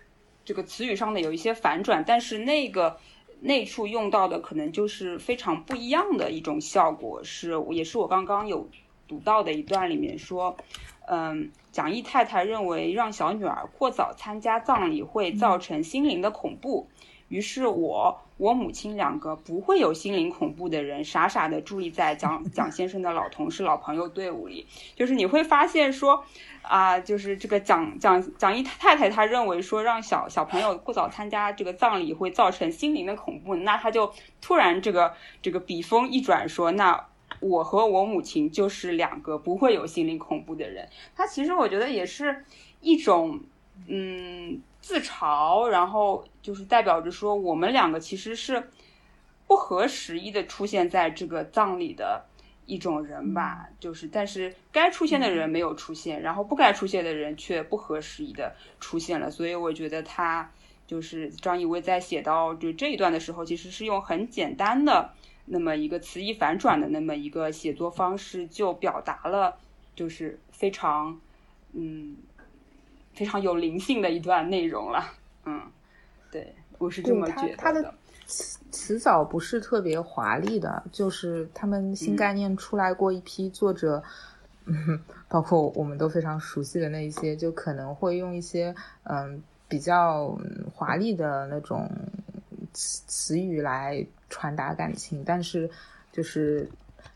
[0.45, 2.99] 这个词语上的有一些反转，但是那个
[3.41, 8.69] 那处用到的可能就是非常不一样的一种效果，是也是我刚刚有。
[9.13, 10.57] 读到的一段里面说，
[11.07, 16.89] 嗯，蒋毅太太认为让小女儿过早参加葬礼会造成心灵的恐怖，
[17.29, 24.67] 于是我我母亲两个不会有心灵恐怖的人，傻傻的伫立在蒋 蒋先生的老同事、老朋友队伍里。
[24.97, 26.25] 就是你会发现说，
[26.63, 37.09] 啊，就是这个蒋蒋蒋毅太太她认为说让小小朋友过早参加这个葬礼会造成心灵的恐怖，那他就突然这个这个笔锋一转说那。
[37.43, 40.89] 我和我母亲就是两个不会有心灵恐怖的人。
[41.17, 42.45] 他其实我觉得也是
[42.81, 43.41] 一种，
[43.89, 48.71] 嗯，自嘲，然后就是代表着说我们两个其实是
[49.49, 52.25] 不合时宜的出现在这个葬礼的
[52.65, 53.69] 一种人吧。
[53.81, 59.31] 就是，但是该出现的人没有出现，然后不该出现的人却不合时宜的出现了。
[59.31, 60.49] 所以我觉得他
[60.87, 65.13] 就是张艺威在写到就这一段的时候，其实是用很简单的。
[65.45, 69.57] 那么一个词义反转的那么一个写作方式，就表达了
[69.95, 71.21] 就是非常
[71.73, 72.17] 嗯
[73.13, 75.05] 非常有灵性的一段内容了。
[75.45, 75.61] 嗯，
[76.31, 77.57] 对我是这么觉得。
[77.57, 77.93] 他的
[78.27, 84.03] 词词藻不是特别华丽的，就是他们新概念出来过一批作者，
[84.65, 90.39] 嗯，包括我们都非常熟悉的那一些，就可能会用一些嗯比较
[90.73, 91.91] 华丽的那种
[92.73, 94.07] 词词语来。
[94.35, 95.69] 传达感情，但是
[96.11, 96.67] 就是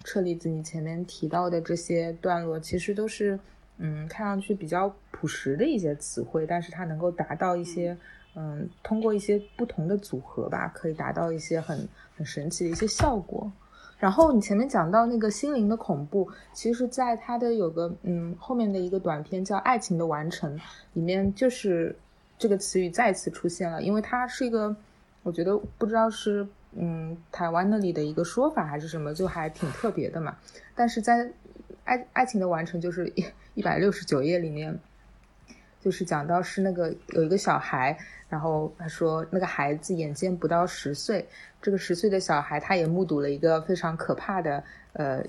[0.04, 3.40] 车厘子你前面提到的这些段落，其实都是
[3.78, 7.96] 嗯，看上去比较朴实的一些词汇，但是它能够达到一些
[8.34, 13.50] 嗯，通过一些不同的组合吧，可以达到一些很很神奇的一些效果。
[13.98, 20.54] 然后你前面讲到那个心灵的恐怖，其实在它的有个嗯后面的一个短片叫《爱情的完成》
[20.92, 21.96] 里面，就是
[22.38, 24.76] 这个词语再次出现了，因为它是一个。
[25.26, 30.36] 我觉得不知道是嗯台湾那里的一个说法还是什么，就还挺特别的嘛。
[30.76, 31.28] 但是在
[31.82, 34.78] 爱爱情的完成就是一一百六十九页里面，
[35.80, 41.26] 就是讲到是那个有一个小孩，然后他说那个孩子眼见不到十岁，
[41.60, 44.62] 这个十岁的小孩他也目睹了一个非常可怕的
[44.92, 45.24] 呃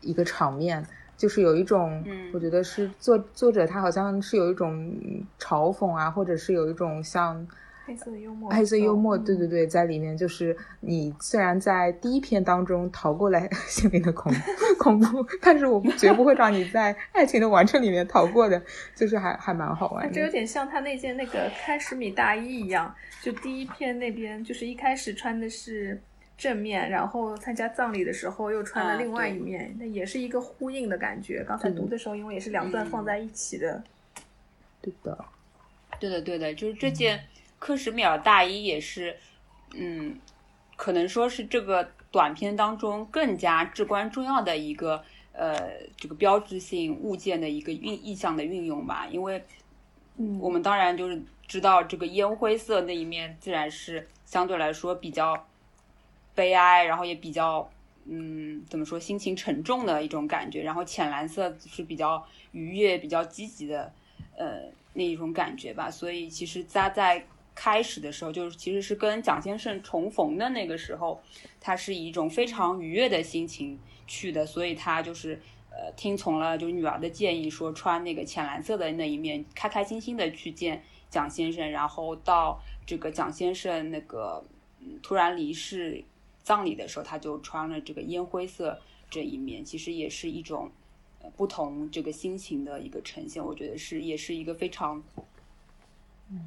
[0.00, 0.84] 一个场面。
[1.16, 2.04] 就是有一种，
[2.34, 4.94] 我觉得是作作者他好像是有一种
[5.38, 7.46] 嘲讽啊，或者是有一种像
[7.86, 14.32] 黑色幽默，黑色幽默，对对对，在里面就是你虽然在第一篇当中逃过了 心灵的恐
[14.78, 18.60] 恐怖，但是我们 绝不会让你在爱情的完成里面逃过的，
[18.94, 20.12] 就是还还蛮好玩。
[20.12, 26.00] 这有点像他那件那个开十米大衣一样，就第一篇那边就是一开始穿的是。
[26.38, 31.42] 正面，然后参加葬礼的时候又穿了另外一面，那也是一个呼应的感觉。
[31.48, 33.82] 刚才读的时候，因为也是两段放在一起的。
[34.82, 35.24] 对的，
[35.98, 37.18] 对的，对的，就是这件
[37.58, 39.16] 克什米尔大衣也是，
[39.74, 40.18] 嗯，
[40.76, 49.06] 可能说是这个短片当中更加至关重要的一个呃这个标志性物件的一个运意象的运用吧。
[49.10, 49.44] 因为，
[50.16, 55.46] 嗯，我们当然就是知道这个烟灰色那一面自然是相对来说比较。
[56.34, 57.66] 悲哀，然后也比较，
[58.04, 60.62] 嗯，怎么说，心情沉重的一种感觉。
[60.62, 63.90] 然后浅蓝色是比较愉悦、比较积极的，
[64.36, 65.90] 呃，那一种感觉吧。
[65.90, 67.24] 所以其实扎在
[67.56, 71.20] 开始的时候，就是其实是跟蒋先生重逢的那个时候，
[71.60, 74.46] 他是以一种非常愉悦的心情去的。
[74.46, 75.40] 所以他就是
[75.70, 81.68] 呃，听从了就是女儿的建议，说穿那个浅蓝色的那一面，开开心心的去见蒋先生。
[81.68, 84.44] 然后到这个蒋先生那个
[85.02, 86.04] 突然离世。
[86.46, 90.70] 葬礼的时候，他就穿了这个烟灰色这一面，其实也是一种
[91.36, 93.44] 不同这个心情的一个呈现。
[93.44, 95.02] 我觉得是，也是一个非常，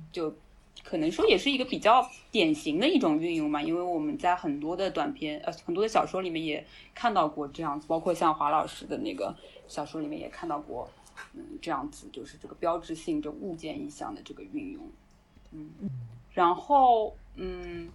[0.10, 0.34] 就
[0.84, 3.62] 可能说也是一个比较典型的一种运用嘛。
[3.62, 9.36] 因为我们在很多的短片呃很多的小说里面也看到过这样子，包括像华老师的那个
[9.68, 10.90] 小说里面也看到过，
[11.34, 14.90] 嗯，这样子就是这个标志性这物件意象的这个运用，
[15.52, 15.70] 嗯，
[16.34, 17.90] 然后嗯。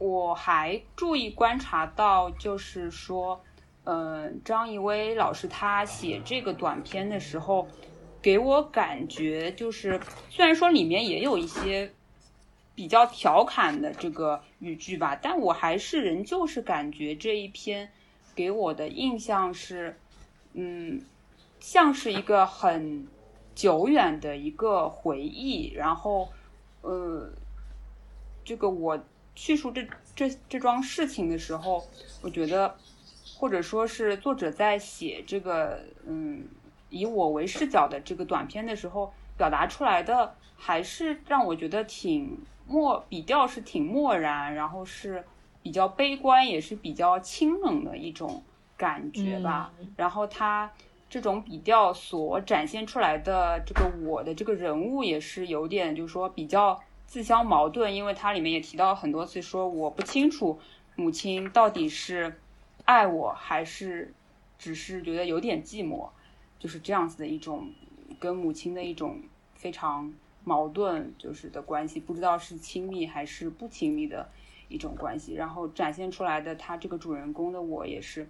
[0.00, 3.42] 我还注意观察到，就是说，
[3.82, 7.66] 嗯，张艺威老师他写这个短片的时候，
[8.20, 10.00] 给我感觉就是，
[10.30, 11.92] 虽然说里面也有一些
[12.74, 17.90] 比较调侃的这个语句吧，但我还是仍旧是感觉这一篇
[18.34, 19.98] 给我的印象是，
[20.54, 21.00] 嗯，
[21.60, 23.06] 像是一个很
[23.54, 26.28] 久远的一个回忆，然后，
[26.82, 27.30] 呃，
[28.44, 28.98] 这个我。
[29.40, 31.86] 叙述这这这桩事情的时候，
[32.22, 32.74] 我觉得，
[33.36, 36.44] 或者说是作者在写这个嗯
[36.90, 45.24] 以我为视角的这个短片的时候，表达出来的还是让我觉得挺漠笔调是挺漠然，然后是
[45.62, 48.42] 比较悲观，也是比较清冷的一种
[48.76, 49.72] 感觉吧。
[49.96, 50.70] 然后他
[51.08, 56.80] 这种笔调所展现出来的这个我的这个人物也是有点，就是说比较。
[57.08, 60.60] 自相矛盾，因为它里面也提到很多次，说我不清楚
[60.94, 62.38] 母亲到底是
[62.84, 64.12] 爱我还是
[64.58, 66.06] 只是觉得有点寂寞，
[66.58, 67.70] 就是这样子的一种
[68.18, 69.20] 跟母亲的一种
[69.54, 70.12] 非常
[70.44, 74.28] 矛盾就是的关系，不知道是亲密还是不亲密的
[74.68, 75.34] 一种关系。
[75.34, 78.28] 然后展现出来的他这个主人公的我也是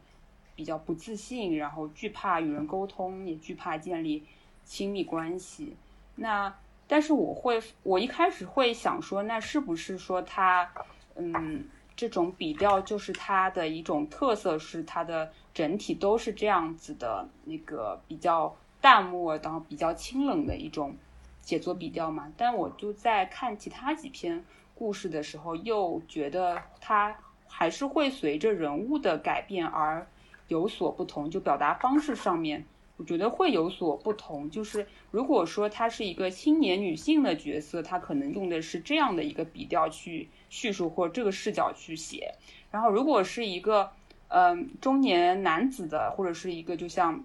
[0.54, 4.24] 比较不自信，然后惧怕与人沟通，也惧怕建立
[4.64, 5.76] 亲密关系。
[6.16, 6.54] 那。
[6.90, 10.66] 但是我会，我一开始会想说，那是不是说他，
[11.16, 20.94] 嗯，这种笔调就是他的一种特色，是他的整体都是这样子的那个比较淡漠，然后比较清冷的一种
[21.42, 22.32] 写作笔调嘛？
[22.36, 24.44] 但我就在看其他几篇
[24.76, 30.06] 故事的时候，又觉得他还是会随着人物的改变而
[30.46, 32.64] 有所不同，就表达方式上面。
[32.96, 42.34] 我觉得会有所不同，就是如果说她是一个青年女性的角色，她可能用的是这样的一个笔调去叙述或这个视角去写。
[42.70, 43.90] 然后如果是一个
[44.28, 47.24] 嗯中年男子的，或者是一个就像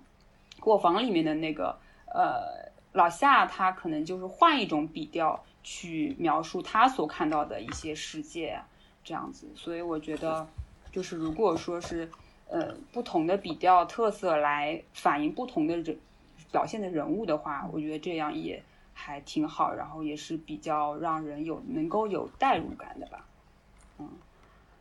[0.60, 1.78] 过房里面的那个
[2.08, 8.60] 呃老夏，他可能就是换一种笔调去描述他所看到的一些世界
[9.04, 9.48] 这样子。
[9.56, 10.48] 所以我觉得
[10.92, 12.10] 就是如果说是。
[12.50, 15.98] 呃，不同的笔调特色来反映不同的人
[16.52, 18.62] 表现的人物的话，我觉得这样也
[18.94, 23.26] 还挺好，然后也是比较让人有能够有代入感的吧。
[23.98, 24.10] 嗯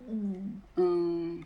[0.06, 1.44] 嗯嗯，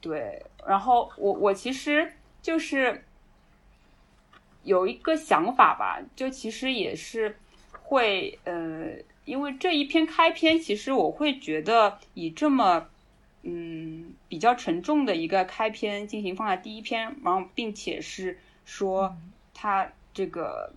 [0.00, 0.44] 对。
[0.66, 3.04] 然后我我其实就是
[4.62, 7.36] 有一个想法吧，就其实也是
[7.72, 8.88] 会呃
[9.24, 12.88] 因为这一篇开篇，其实我会觉得以这么
[13.42, 19.16] 嗯比较沉重的一个开篇进行放在第一篇，然后并且是说
[19.54, 20.72] 他这个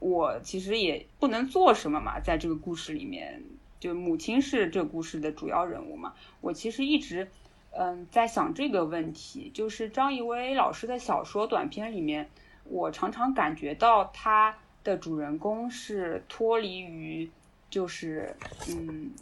[0.00, 3.42] 我其实也不能做什么嘛，在这个故事里面，
[3.78, 7.30] 就母亲是这个故事的主要人物嘛，我其实一直
[7.72, 12.30] 嗯在想这个问题，就是张艺威老师的小说短篇里面，
[12.64, 17.30] 我常常感觉到他的主人公是脱离于。
[17.72, 18.36] 就是
[18.68, 19.12] 嗯，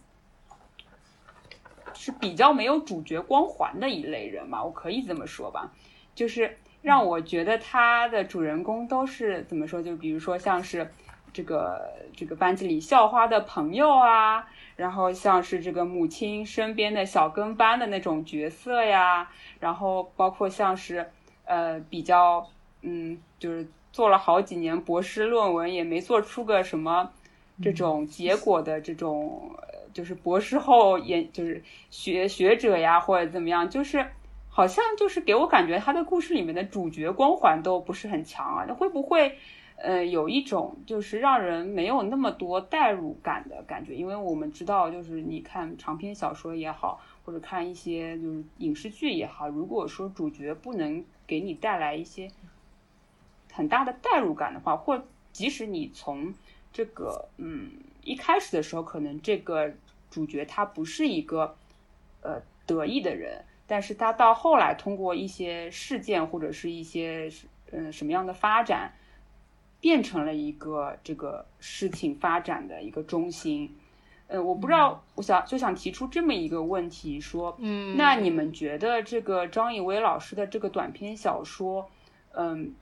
[1.94, 5.70] 是比较没有主角光环的一类人嘛，我可以这么说吧。
[6.16, 9.80] 就是让我觉得他的主人公都是怎么说？
[9.80, 10.92] 就比如说像是
[11.32, 14.48] 这个这个班级里校花的朋友啊，
[14.81, 21.11] 然后像是这个母亲身边的小跟班的那种角色呀，然后包括像是
[21.45, 22.49] 呃比较
[22.81, 27.11] 嗯，就是做了好几年博士论文也没做出个什么。
[27.62, 29.55] 这种结果的这种，
[29.93, 34.07] 就是博士后研，就是学学者呀，或者怎么样，就是
[34.49, 38.64] 好像就是给我感觉他的故事里面的主角光环都不是很强啊。
[38.66, 39.37] 那会不会，
[39.83, 43.97] 呃，有一种就是让人没有那么多代入感的感觉？
[43.97, 52.31] 因为我们知道，就是你看长篇小说也好，或者看一些就是影视剧也好，如果说主角不能给你带来一些
[53.53, 55.03] 很大的代入感的话，或
[55.33, 56.35] 即使你从
[56.72, 57.70] 这个嗯，
[58.05, 59.72] 一开始的时候，可能这个
[60.11, 61.57] 主角他不是一个
[62.20, 67.31] 呃得意的人，但是他到后来通过一些事件或者是一些
[67.72, 68.93] 嗯什么样的发展，
[69.81, 73.74] 变成了一个这个事情发展的一个中心。
[74.28, 81.91] 呃，我不知道，我想就想提出这么一个问题，说，嗯，那你们觉得这个张艺威老师的这个短篇小说，
[82.33, 82.74] 嗯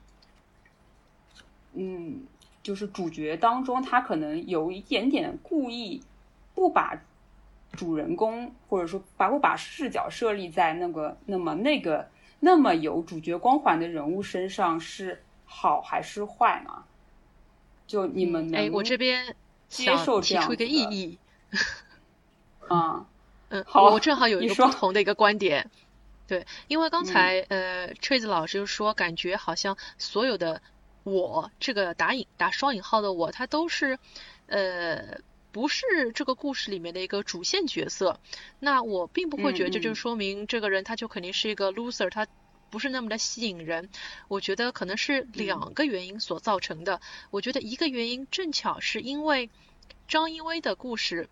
[1.73, 2.23] 嗯。
[2.61, 6.03] 就是主角当中，他可能有一点点故意
[6.53, 7.01] 不把
[7.71, 12.05] 主人公，或者说把不把视角设立在那个那么那个
[12.41, 16.83] 那么有主角光环的人物身上，是好还是坏呢？
[17.89, 19.35] 就你们哎，我这边
[19.67, 21.17] 接受提出一个异议。
[22.67, 23.07] 啊，
[23.49, 25.71] 嗯，好，我正好有一个不同的一个观点。
[26.27, 30.61] 对，因为刚才呃，Trace 老师就说，感觉好像所有的。
[31.05, 33.97] 我这个打引打双引号的我，他都是，
[34.45, 35.21] 呃，
[35.51, 38.19] 不是这个故事里面的一个主线角色。
[38.59, 42.27] 那我并不会觉得这就说明这个人他就肯定是一个 loser，他
[42.69, 43.89] 不是那么的吸引人。
[44.27, 47.01] 我觉得可能是两个原因所造成的。
[47.31, 49.49] 我觉得一个原因正巧是因为
[50.07, 51.27] 张一威的故事。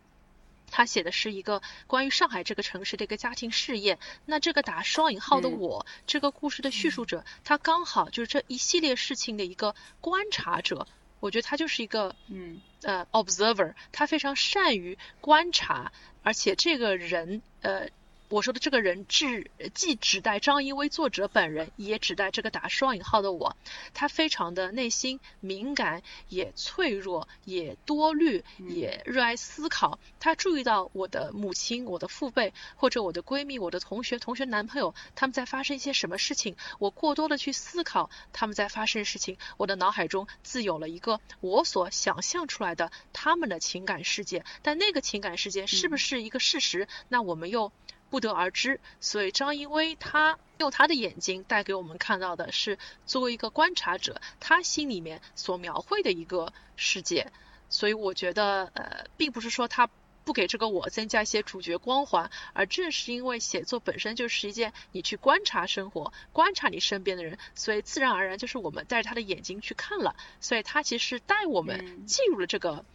[0.69, 3.99] 他写的是一个关于上海这个城市的一个家庭事业。
[4.25, 10.85] 那这个打双引号的我，这个故事的叙述者，他刚好就是这一系列事情的一个观察者。
[11.21, 17.87] 我觉得他就是一个，嗯，呃，observer，他非常善于观察，而且这个人，呃。
[18.29, 23.55] 我说的这个人，指既指代张一威作者本人，也指代这个打双引号的我。
[23.93, 29.97] 他非常的内心敏感，也脆弱，也多虑，也热爱思考。
[30.19, 36.57] 他注意到我的母亲、我的父辈，或者我的闺蜜、我的同学、同学男朋友，他们在发生一些什么事情。
[36.79, 44.43] 我过多的去思考他们在发生事情，我的脑海中自有了一个我所想象出来的他们的情感世界。
[44.63, 46.89] 但那个情感世界是不是一个事实？
[47.07, 47.71] 那我们又。
[48.09, 57.31] 不得而知，所以张一威他用他的眼睛带给我们看到的是作为一个观察者，他心里面所描绘的一个世界。
[57.69, 59.89] 所以我觉得，呃，并不是说他
[60.23, 72.85] 不给这个我增加一些主角光环，而正是因为写作本身就是一件你去观察生活、观察你身边的人，所以自然而然就是我们带着他的眼睛去看了，所以他其实带我们进入了这个。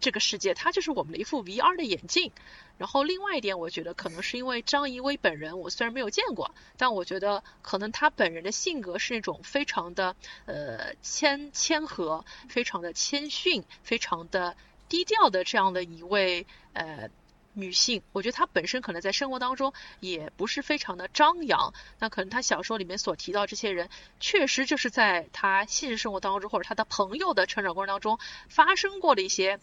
[0.00, 2.32] 这个世界，它就是我们的一副 VR 的眼镜。
[2.76, 10.14] 然后另外一点，我觉得可能是因为张一威本人，我虽然没有见过，但我觉得可能他本人的性格是那种非常的
[10.46, 14.56] 呃谦谦和，非常的谦逊，非常的
[14.88, 17.10] 低调的这样的一位呃
[17.54, 18.00] 女性。
[18.12, 21.74] 我觉得她本身可能在生活当中也不是非常的张扬。
[21.98, 23.90] 那可能她小说里面所提到这些人，
[24.20, 29.58] 确实就是在她现实生活当中或者她的朋友的成长过程当中发生过的一些。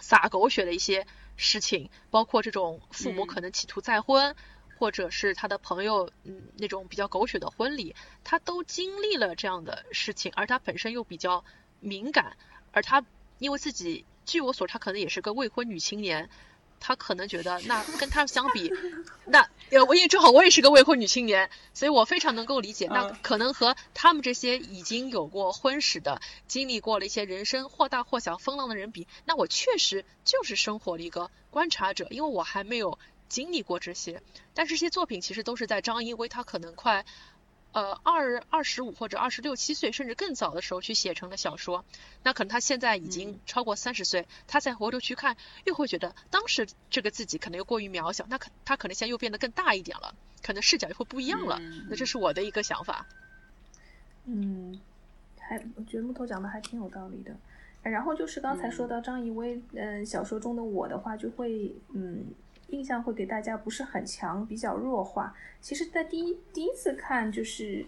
[0.00, 4.34] 撒狗血的一些事情，包括这种父母可能企图再婚，
[4.78, 7.94] 或者是他的朋友嗯那种比较狗血的婚礼，
[8.24, 11.44] 他都经历了这样的事情，而他本身又比较
[11.80, 12.36] 敏感，
[12.72, 13.04] 而他
[13.38, 16.30] 因为自己据我所知，他可能也是个未婚女青年，
[16.80, 18.72] 他可能觉得那跟他相比，
[19.26, 22.88] 那呃，我也正好我也是个未婚女青年，所以我非常能够理解。
[22.88, 34.22] 那可能和他们这些已经有过婚史的、经历过了一些人生或大或小风浪的人比，那我确实就是生活的一个观察者，因为我还没有经历过这些。
[34.54, 37.04] 但这些作品其实都是在张一威他可能快。
[37.72, 41.84] 呃，二二十五或者二十六七岁，甚至更早的时候去写成了小说，
[42.24, 51.60] 那可能他现在已经超过三十岁，他再回头去看，又会觉得当时这个自己可能又过于渺小，那可他可能现在又变得更大一点了，可能视角又会不一样了。
[51.88, 53.06] 那这是我的一个想法。
[54.24, 54.80] 嗯，
[55.38, 57.36] 还我觉得木头讲的还挺有道理的。
[57.82, 62.26] 然后就是刚才说到张怡薇，嗯，小说中的我的话，就会嗯。
[62.70, 65.34] 印象会给大家不是很强，比较弱化。
[65.60, 67.84] 其实，在第一第一次看就是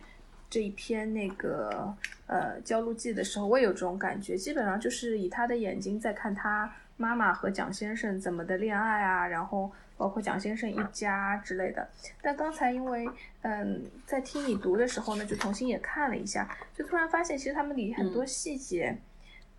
[0.51, 1.95] 这一篇那个
[2.27, 4.37] 呃《焦录记》的时候，我也有这种感觉。
[4.37, 11.89] 基本上就是以他的眼睛在看他妈妈和蒋先生怎么的恋爱啊，然后包括蒋先生一家之类的。
[12.21, 13.09] 但刚才因为
[13.41, 18.99] 嗯在听你读的时候呢，就重新也看了一下，就突然发现其实他们里很多细节，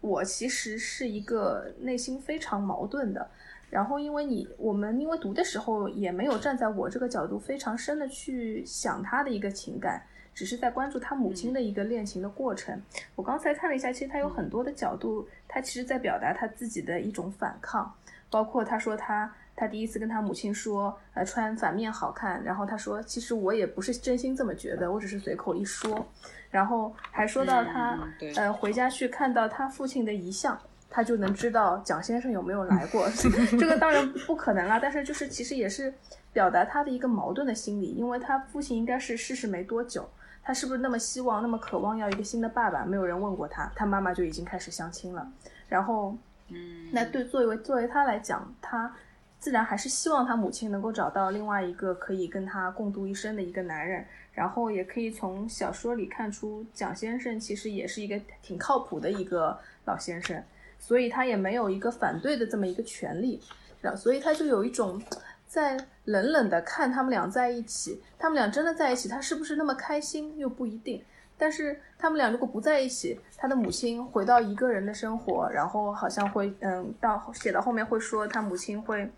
[0.02, 3.32] 我其实是一个内心非常矛盾的。
[3.74, 10.00] 然后，因为你我们因为读的时候也没有站在我这个角度非常深的去想他的一个情感，
[10.32, 12.80] 只是在关注他母亲的一个恋情的过程。
[13.16, 17.92] 我刚才看了一下，其实他有很多的角度，他其实在表达他自己的一种反抗，
[18.30, 26.06] 包括他说他他第一次跟他母亲说，呃，穿反面好看，然后他说其实我也不是真心这么觉得，我只是随口一说，
[26.52, 27.98] 然后还说到他
[28.36, 30.56] 呃回家去看到他父亲的遗像。
[30.96, 33.10] 他就能知道蒋先生有没有来过，
[33.60, 34.78] 这个当然不可能啦。
[34.80, 35.92] 但是就是其实也是
[36.32, 40.08] 表达他的一个矛盾的心理，因为他父亲应该是逝世没多久，
[40.44, 42.86] 他是不是那么希望、那么渴望要一个新的爸爸？
[42.86, 45.28] 没有人问过他，他妈妈就已经开始相亲了。
[45.68, 46.16] 然后，
[46.50, 48.96] 嗯，那对作为作为他来讲，他
[49.40, 54.06] 自然还是希望他母亲能够找到另外一个可以跟他共度一生的一个男人。
[54.32, 60.44] 然后也可以从小说里看出，蒋先生其实也是一个挺靠谱的一个老先生。
[60.86, 63.40] 所以他也没有一个反对的这么一个权利，
[63.80, 65.02] 然所以他就有一种
[65.48, 71.02] 在冷冷的看他们俩在一起，他们俩真的在一起，他是不是那么开心又不一定。
[71.38, 79.10] 但是他们俩如果不在一起，他的母亲回到一个人的生活，然后好像会嗯，到写到后面会说他母亲会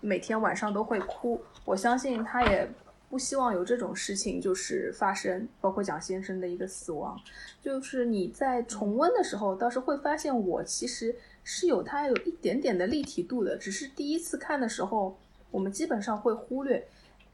[0.00, 2.68] 每天晚上都会哭，我相信他也。
[3.16, 7.18] 不希望有这种事情就是发生，包括蒋先生的一个死亡，
[7.62, 15.16] 就是你在重温的时候，倒是会发现我其实是有它有一点点的立体度的，只是第一次看的时候，
[15.50, 16.86] 我们基本上会忽略。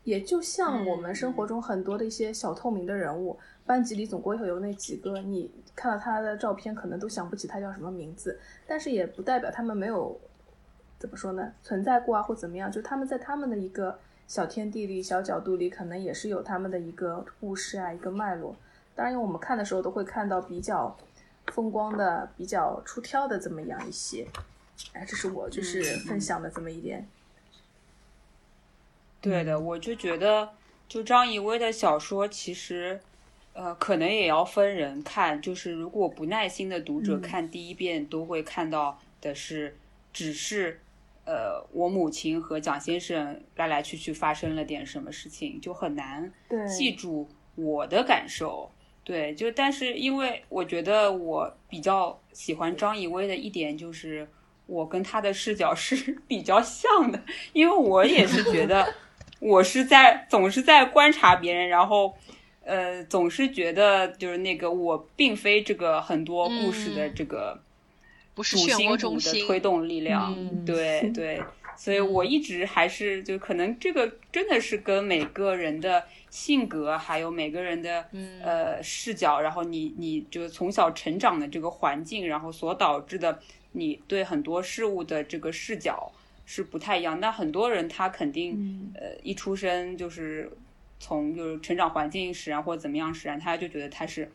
[0.05, 10.17] 也就像我们生活中很多的一些小透明的人物，班级里总归会有那几个，你看到他的照片可能都想不起他叫什么名字，但是也不代表他们没有
[11.01, 13.99] 怎么说呢存在过啊或怎么样，就他们在他们的一个。
[14.33, 18.57] 小天地里、小角度里，可能也是有他们的一个故事啊，一个脉络。
[18.95, 20.97] 当然，我们看的时候都会看到比较
[21.49, 24.27] 风光的、比较出挑的这么样一些。
[24.95, 27.07] 哎，这是我就是分享的这么一点。
[29.21, 30.49] 对的，我就觉得，
[30.89, 32.99] 就张怡薇的小说，其实，
[33.53, 35.43] 呃，可能也要分人看。
[35.43, 39.77] 就是如果不耐心的读者看第一遍，都会看到的是，
[40.11, 40.81] 只是。
[41.25, 46.33] 呃，我母亲和蒋先生来来去去发生了点什么事情，就很难
[46.67, 48.69] 记住我的感受。
[49.05, 54.29] 对，就但是因为我觉得我比较喜欢张艺威的一点就是，
[54.67, 58.93] 我跟他的视角是比较像的，因为我也是觉得
[59.39, 62.15] 我是在总是在观察别人，然后
[62.65, 67.61] 呃，总是觉得就是那个我并非这个很多故事的这个。
[68.35, 71.43] 不是漩涡中心的推动力量，对对，
[71.77, 78.07] 所以我一直还是就可能这个真的是跟每个人的性格，还有每个人的
[78.43, 83.39] 呃视角，然后你你就从小成长的这个环境，然后所导致的
[83.73, 86.11] 你对很多事物的这个视角
[86.47, 87.21] 是不太一样。
[87.21, 90.51] 那很多人他肯定呃一出生就是
[90.99, 94.31] 从就是成长环境使然或者怎么样使然，他就觉得他是。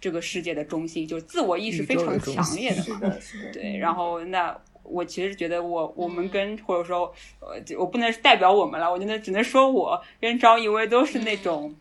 [0.00, 3.12] 这个世界的中心，就是自我意识非常强烈的嘛，
[3.52, 3.76] 对。
[3.76, 11.74] 然后，那我其实觉得，我我们跟或者说，呃，我不能代表我们了，我觉得只能说我跟张一威都是那种，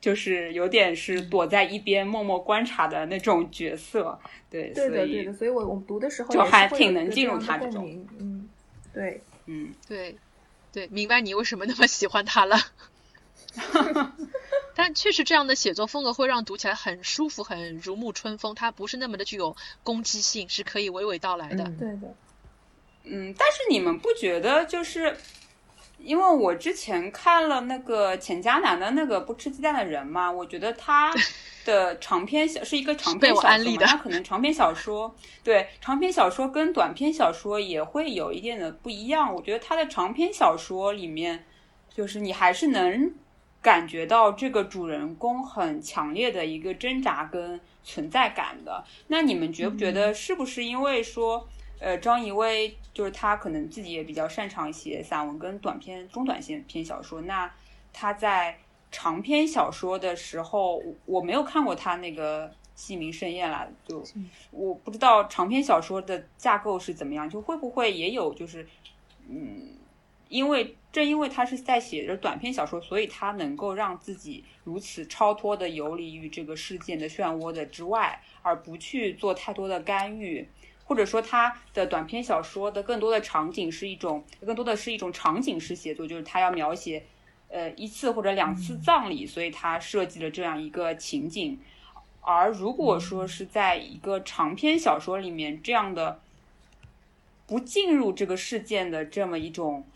[0.00, 4.18] 就是有点是躲在一边默默观察的那种角色，
[4.48, 4.70] 对。
[4.70, 5.32] 对的，对的。
[5.32, 8.48] 所以我我们读的时候就还挺能进入他这种，嗯，
[8.92, 10.14] 对，嗯，对，
[10.72, 12.56] 对，明白你为什么那么喜欢他了。
[14.74, 18.54] 但确实，这样的写作风格会让读起来很舒服，很如沐春风。
[18.54, 21.64] 它不是那么的具有攻击性，是可以娓娓道来的。
[21.78, 22.14] 对的。
[23.04, 25.16] 嗯，但是你们不觉得就是？
[26.00, 31.14] 因为我之前看了那个钱嘉南的那个不吃鸡蛋的人嘛，我觉得他
[31.64, 39.34] 的长篇小是一个长被篇小说嘛，我安利的他可能长篇小说对长篇小说跟短篇小说也会有一点的不一样。
[39.34, 41.46] 我觉得他的长篇小说里面，
[41.88, 43.14] 就是你还是能
[43.64, 48.84] 感觉到这个主人公很强烈的一个挣扎跟存在感的。
[49.08, 51.48] 那你们觉不觉得是不是因为说？
[51.80, 57.20] 呃，张怡薇就是她可能自己也比较擅长写散文跟短篇、中短线篇小说。
[57.22, 57.52] 那
[57.92, 58.56] 她在
[58.90, 64.02] 长篇小说的时候，我没有看过她那个《戏名盛宴》啦，就
[64.50, 68.66] 我不知道长篇小说的架构是怎么样，就会不会也有就是，
[69.28, 69.68] 嗯，
[70.28, 80.48] 因为正因为他是在写着短篇小说，所以他能够让自己如此超脱的游离于这个事件的漩涡的之外，而不去做太多的干预。
[80.86, 87.02] 或者说他的短篇小说的更多的场景是一种，更多的是一种场景式写作，就是他要描写，
[87.48, 91.58] 呃一次或者两次葬礼，所以他设计了这样一个情景。
[92.20, 96.20] 而如果说是在一个长篇小说里面，这样的
[97.46, 99.86] 不进入这个事件的这么一种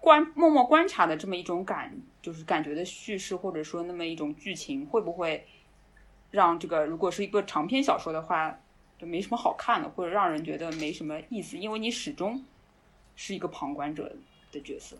[0.00, 5.46] 观默默观察的这么一种感，就是感觉的叙事，或者说那么一种剧情，会不会
[6.30, 8.58] 让这个如果是一个长篇小说的话？
[8.98, 12.44] 就没什么好看的，或者让人觉得没什么意思，因为你始终
[13.16, 14.14] 是一个旁观者
[14.52, 14.94] 的角色。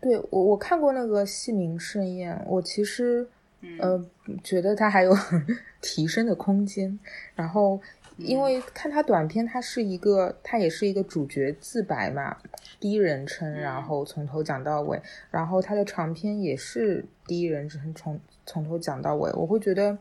[0.00, 3.28] 对我，我看过那个《戏名盛宴》，我其实
[3.62, 4.06] 嗯呃
[4.44, 5.12] 觉得它还有
[5.82, 6.96] 提升的空间。
[7.34, 7.80] 然后，
[8.20, 12.36] 因为看他短片，他是一个，他也是一个主角自白嘛，
[12.78, 15.00] 第一人称，然后从头讲到尾。
[15.30, 19.30] 然后他的长篇也是第一人称，从从头讲到尾。
[19.32, 19.98] 我会觉得。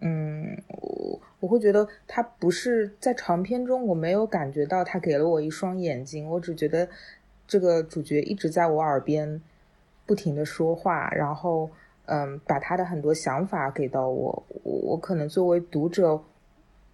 [0.00, 6.88] 嗯，我我会觉得他不是在长篇中，我没有感觉到他给了我一双眼睛，我只觉得
[7.48, 9.42] 这个主角一直在我耳边
[10.06, 11.68] 不停的说话，然后
[12.06, 16.22] 嗯，把他的很多想法给到我，我我可能作为读者，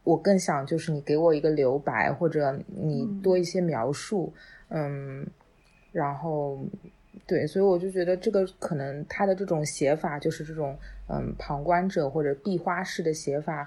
[0.05, 4.33] 我更想就是你给我一个留白，或者你多一些描述，
[4.69, 5.27] 嗯，
[5.93, 6.65] 然后。
[7.29, 10.77] 对，所以我就觉得这个可能他的这种写法，就是这种
[11.09, 13.67] 嗯旁观者或者壁花式的写法，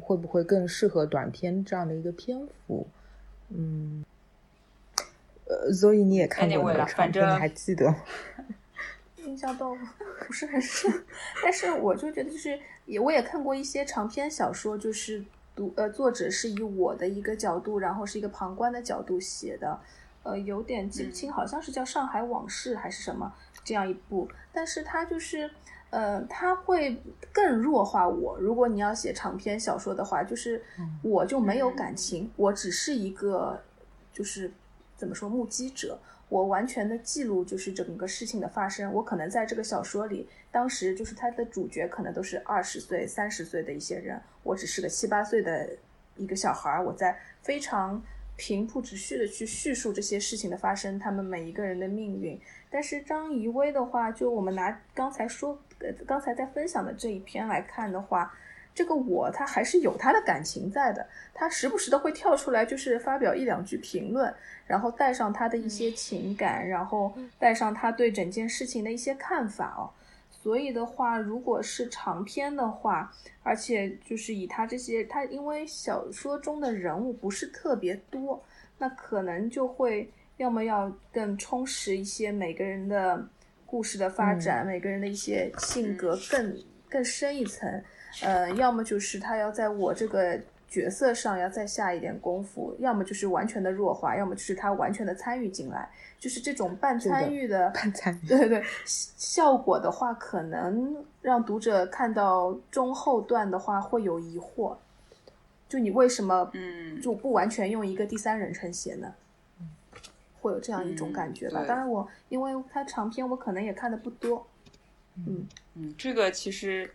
[0.00, 2.86] 会不会更适合短篇这样的一个篇幅？
[3.50, 4.04] 嗯，
[5.46, 7.92] 呃，所以你也看过那个长篇，你还记得？
[9.26, 9.76] 印象都
[10.26, 10.90] 不是很深，
[11.42, 15.22] 但是我就觉得就是也我也看过一些长篇小说，就是
[15.54, 19.78] 读呃作者是以我的一个角度，然后是一个旁观的角度写的。
[20.22, 23.30] 呃，有点记不清，好像是叫《上海往事》还是什么
[23.62, 25.50] 这样一部，但是它就是，
[25.90, 26.98] 呃，它会
[27.30, 28.38] 更弱化我。
[28.38, 30.62] 如果你要写长篇小说的话，就是
[31.02, 33.60] 我就没有感情，我只是一个，
[34.14, 34.50] 就是
[34.96, 35.98] 怎么说目击者，
[36.28, 38.92] 我完全的记录就是整个事情的发生。
[38.92, 45.68] 我可能在这个小说里，当时就是它的主角可能都是二十岁、三十岁的一些人，我只是个七八岁的
[46.16, 48.02] 一个小孩儿，我在非常。
[48.36, 52.36] 平铺直叙的去叙述这些事情的发生，他们每一个人的命运。
[52.68, 58.36] 但是张怡薇的话，就我们拿刚才说，呃，刚才在分享的这一篇来看的话，
[58.74, 64.34] 这个我他还是有他的感情在的，他时不时的会跳出来，就是发表一两句评论，
[64.66, 69.88] 然后带上他的一些情感，然后带上他对整件事情的一些看法哦。
[70.28, 73.10] 所以的话，如果是长篇的话，
[73.42, 78.44] 而且就是以他这些，他因为小说中的人物不是特别多，
[78.76, 83.26] 那可能就会要么要更充实一些每个人的
[83.64, 86.58] 故事的发展，每个人的一些性格更
[86.90, 87.82] 更深一层，
[88.22, 90.38] 呃，要么就是他要在我这个
[90.68, 95.90] 角色上要再下一点功夫，要么就是完全的弱化，要么就是他完全的参与进来。
[96.18, 104.74] 就是这种半参与的，半参与，对对对，效果的话，可能让读者看到中后段的话会有疑惑，
[105.68, 109.12] 就你为什么，嗯，就不完全用一个第三人称写呢？
[110.40, 111.62] 会有这样一种感觉吧。
[111.68, 114.46] 当然，我因为它长篇，我可能也看的不多，
[115.16, 116.90] 嗯嗯，这个其实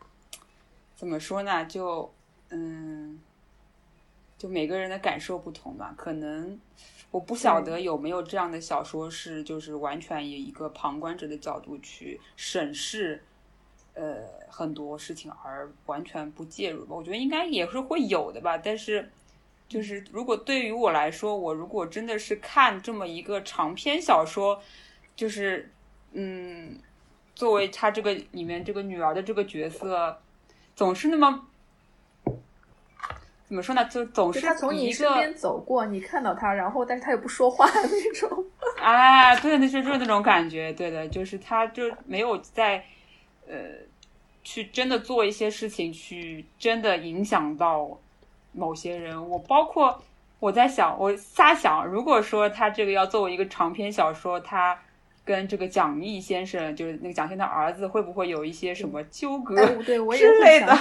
[1.00, 1.64] 怎么说呢？
[1.64, 2.14] 就
[2.50, 3.18] 嗯，
[4.38, 6.60] 就每个人的感受不同吧，可能。
[7.10, 13.24] 我不晓得有没有这样的小说是，就是完全以一个旁观者的角度去审视，
[13.94, 16.94] 呃，很多事情而完全不介入吧。
[16.94, 18.58] 我觉得应该也是会有的吧。
[18.58, 19.10] 但是，
[19.70, 24.62] 就是如果对于我来说，我如果真的是看这么一个长篇小说，
[25.16, 25.72] 就是
[26.12, 26.78] 嗯，
[27.34, 30.20] 作为他这个里面这个女儿的这个角色，
[30.80, 31.46] 总是那么。
[33.48, 33.84] 怎么说呢？
[33.86, 38.46] 就总是他从你身边走过，你看到他，然后但是他又不说话 那种。
[38.82, 42.82] 啊，对，那是就是那种感觉，对的，就是他就没有在
[43.46, 43.56] 呃
[44.42, 48.00] 去真的做一些事情，去真的影响到
[48.54, 49.30] 某些人。
[49.30, 50.02] 我包括
[50.40, 54.80] 我在想，我瞎想，如果说他这个要作为一个长篇小说，他。
[55.26, 59.56] 跟这个蒋毅先生，就是那个蒋先生的儿子，会不会有一些什么纠葛
[60.16, 60.78] 之类的？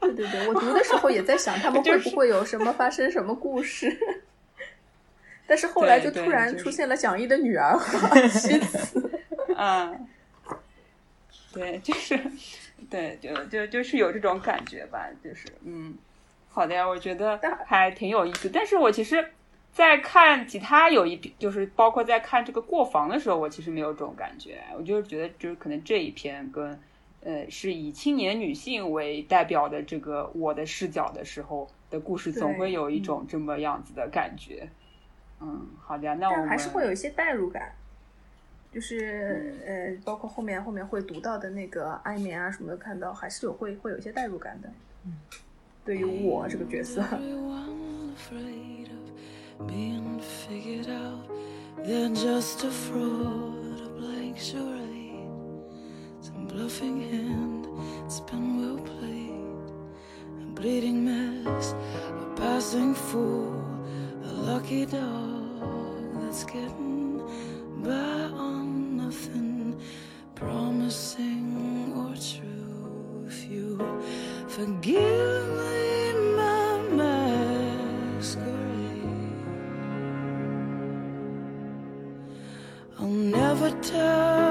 [0.00, 3.96] 对对对，我读的时候也在想，他们 会不会有什么发生什么故事？
[5.46, 9.20] 但是后来就突然出现了蒋毅的女儿和 妻子。
[9.56, 10.06] 嗯，
[11.52, 12.18] 对，就是，
[12.88, 15.94] 对，就就就是有这种感觉吧，就是嗯，
[16.50, 18.48] 好的呀，我觉得还挺有意思。
[18.48, 19.32] 但是我其实。
[19.74, 24.62] 在看其他有一篇，就是包括在看这个过房的时候，我其实没有这种感觉。
[24.78, 26.78] 我就是觉得，就是可能这一篇跟，
[27.24, 34.68] 呃，是以青年女性为代表的这个我的视角的时候的故事，总会有一种这么样子的感觉。
[35.40, 37.74] 嗯，好的，那我们还是会有一些代入感，
[38.72, 44.70] 就是呃，包括后面后面会读到的那个安眠啊什么的，看到还是有会会有一些代入感的。
[45.04, 45.18] 嗯，
[45.84, 47.02] 对于我这个角色。
[49.66, 51.28] being figured out.
[51.78, 55.28] They're just a fraud, a blank charade.
[56.20, 57.68] Some bluffing hand,
[58.04, 59.72] it's been well played.
[60.42, 63.62] A bleeding mess, a passing fool,
[64.24, 67.22] a lucky dog that's getting
[67.82, 69.80] by on nothing,
[70.34, 73.24] promising or true.
[73.26, 73.78] If you
[74.48, 75.83] forgive me,
[83.14, 84.43] never tell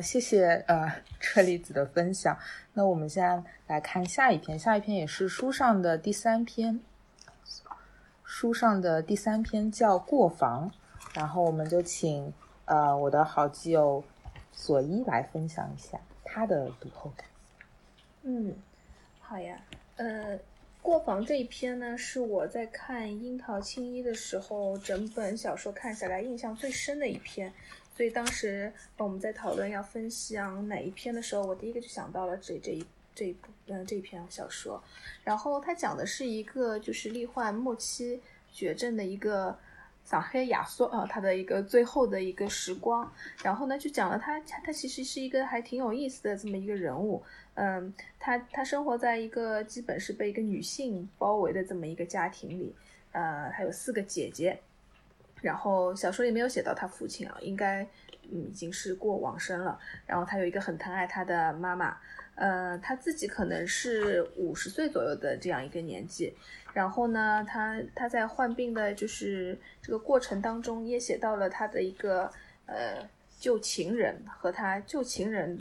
[0.00, 2.36] 谢谢呃车厘子的分享。
[2.72, 6.80] 那我们现在来看下一篇，下一篇也是书上的第三篇，
[8.24, 10.70] 书上的第三篇叫《过房》。
[11.12, 12.32] 然后我们就请
[12.66, 14.04] 呃我的好基友
[14.52, 17.26] 索伊来分享一下他的读后感。
[18.22, 18.54] 嗯，
[19.18, 19.60] 好呀。
[19.96, 20.38] 呃，
[20.80, 27.52] 《过房》这一篇呢，是我在看《樱桃青衣》的时候，整本小说看下来印象最深的一篇。
[28.00, 32.82] 所以当时我们在讨论要分享哪一篇的时候，我第一个就想到了这这一
[33.14, 34.82] 这一部嗯这一篇小说。
[35.22, 38.18] 然后它讲的是一个就是罹患末期
[38.50, 39.54] 绝症的一个
[40.06, 43.12] 上黑亚索啊，他的一个最后的一个时光。
[43.44, 47.22] 然后呢，就讲了他他他其实是一个还挺有意思的这么一个人物。
[47.52, 52.74] 嗯，他他生活在一个基本是被一个女性包围的这么一个家庭里。
[53.12, 54.58] 呃，他有四个姐姐。
[55.40, 57.82] 然后小说里没有写到他父亲啊，应该
[58.30, 59.78] 嗯已经是过往生了。
[60.06, 61.96] 然后他有一个很疼爱他的妈妈，
[62.34, 66.34] 呃，他自己可能是五十岁左右的这样一个年纪。
[66.72, 72.30] 然后呢，他他在患病的就是这个过程当中，也写到了他的一个
[72.66, 75.58] 呃旧情人和他旧情人。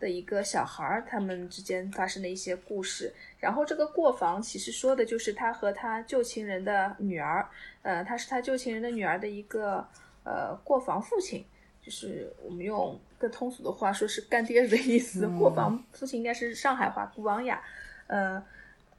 [0.00, 3.12] 的一个小孩儿，他们之间发生的一些故事。
[3.38, 7.48] 然后这个过房其实说的就是他和他旧情人的女儿，
[7.82, 9.86] 呃，他是他旧情人的女儿的一个
[10.24, 11.44] 呃过房父亲，
[11.82, 15.28] 就是我们用更通俗的话说是干爹的意思。
[15.38, 17.62] 过房父亲应该是上海话，古王雅。
[18.06, 18.42] 呃，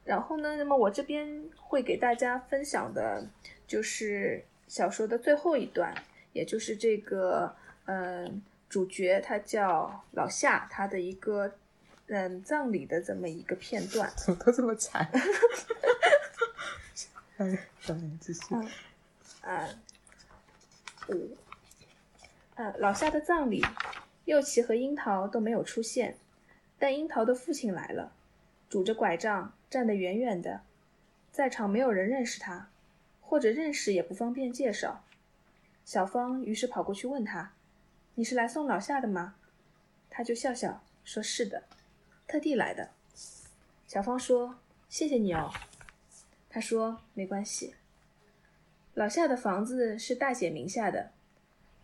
[0.04, 3.26] 然后呢，那么我这边会给大家分享的
[3.66, 5.92] 就是小说的最后一段，
[6.32, 7.54] 也就是这个，
[7.86, 8.40] 嗯。
[8.72, 11.58] 主角他叫老夏，他的一个
[12.06, 15.06] 嗯葬礼的这么一个片段，怎 么都这么惨？
[17.36, 18.40] 哎，小明继续。
[19.42, 19.78] 嗯，
[21.10, 21.36] 五，
[22.54, 23.62] 呃，老夏的葬礼，
[24.24, 26.16] 右奇和樱桃都没有出现，
[26.78, 28.14] 但樱桃的父亲来了，
[28.70, 30.62] 拄着拐杖，站得远远的，
[31.30, 32.70] 在场没有人认识他，
[33.20, 35.04] 或者认识也不方便介绍。
[35.84, 37.52] 小芳于是跑过去问他。
[38.14, 39.36] 你是来送老夏的吗？
[40.10, 41.64] 他就笑笑说：“是的，
[42.28, 42.90] 特地来的。”
[43.88, 44.56] 小芳说
[44.88, 45.50] ：“谢谢你哦。”
[46.50, 47.74] 他说：“没关系。”
[48.92, 51.12] 老夏的房子是大姐名下的，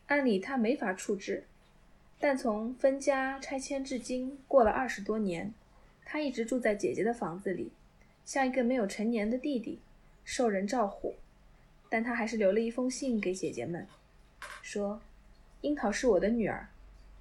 [0.08, 1.46] 按理他没法处置，
[2.20, 5.54] 但从分家拆迁至今过了二十多年，
[6.04, 7.72] 他一直住在姐姐的房子里，
[8.26, 9.80] 像一个没有成年的弟弟，
[10.24, 11.14] 受人照顾。
[11.88, 13.86] 但他还是留了一封信给姐姐们，
[14.60, 15.00] 说
[15.60, 16.68] ：“樱桃是我的女儿，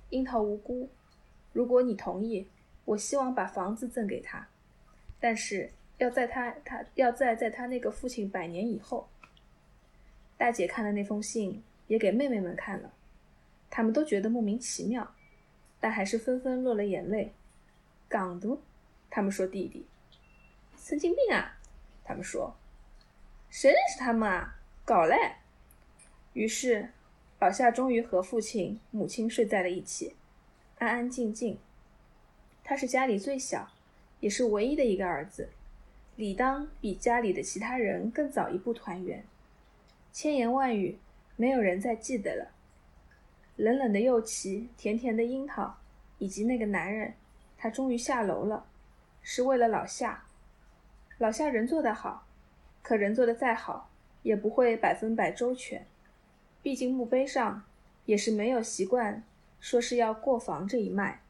[0.09, 0.89] 樱桃无辜。
[1.53, 2.47] 如果你同意，
[2.85, 4.47] 我希望把房子赠给她，
[5.19, 9.07] 但是要在他他要在在他那个父亲百年以后。”
[10.37, 12.93] 大姐看了那封信，也给妹妹们看了，
[13.71, 15.15] 他们都觉得莫名其妙，
[15.79, 17.33] 但还是纷纷落了眼泪。
[18.07, 18.61] 港独，
[19.09, 19.87] 他们说弟弟，
[20.77, 21.57] 神经病啊！
[22.03, 22.55] 他们说，
[23.49, 24.55] 谁认识他们啊？
[24.85, 25.15] 搞嘞！
[26.33, 26.87] 于是，
[27.39, 30.15] 老夏终于和父亲、母亲睡在了一起，
[30.79, 31.57] 安安静静。
[32.63, 33.69] 他是家里最小，
[34.19, 35.49] 也是唯一的一个儿子，
[36.15, 39.23] 理当比家里的其他人更早一步团圆。
[40.11, 40.97] 千言万语，
[41.35, 42.51] 没有人再记得了。
[43.55, 45.77] 冷冷的柚旗，甜甜的樱桃，
[46.17, 47.13] 以及那个男人，
[47.57, 48.65] 他终于下楼了，
[49.21, 50.23] 是为了老夏。
[51.19, 52.25] 老夏人做得好，
[52.81, 53.89] 可人做的再好。
[54.23, 55.85] 也不会百分百周全，
[56.61, 57.63] 毕竟墓碑上
[58.05, 59.23] 也是没有习惯
[59.59, 61.21] 说是要过房这一脉。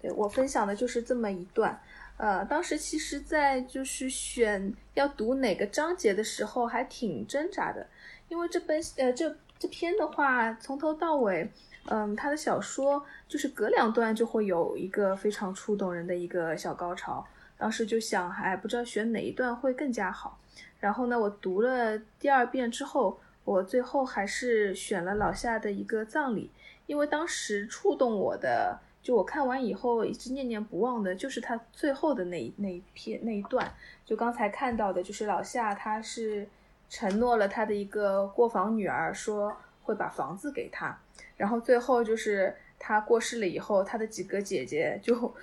[0.00, 1.80] 对我分享的就是这么一段。
[2.18, 7.86] 呃，当时其实，在就是选要读哪个章节的时候，还挺挣扎的，
[8.28, 11.48] 因为这本呃这这篇的话，从头到尾，
[11.86, 17.24] 嗯，他的小说就是隔两段就会有一个非常触动人的一个小高潮。
[17.56, 20.38] 当时就想，还不知道选哪一段会更加好。
[20.80, 26.50] 然后呢，我读了第二遍之后，我最后还是选了老夏的一个葬礼，
[26.86, 33.72] 因为当时触动我的，就我看完以后一直念念不忘的，就是他最后的那一那一篇那一段，
[34.04, 36.46] 就刚才看到的，就是老夏他是
[36.88, 40.96] 承诺了他的一个过房女儿，说会把房子给他，
[41.36, 45.34] 然后最后就是他过世了以后，他的几个姐姐就。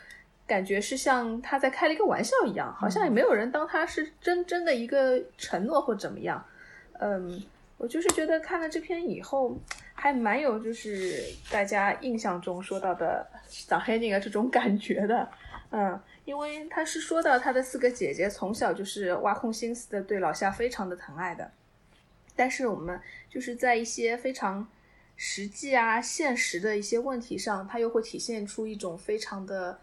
[0.48, 6.46] 感觉是像他在开了一个玩笑一样，好像也没有人当他是真真的一个承诺或怎么样。
[7.00, 7.41] 嗯，
[7.78, 9.58] 我就是觉得看了这篇以后，
[9.96, 13.26] 还蛮有就是大家印象中说到的
[13.68, 15.28] 长黑宁啊这种感觉的。
[15.72, 21.52] 嗯，因为他是说到他的四个姐姐从小就是挖空心思的对老夏非常的疼爱的，
[22.36, 24.68] 但是我们就是在一些非常
[25.18, 29.80] 实际啊现实的一些问题上，他又会体现出一种非常的。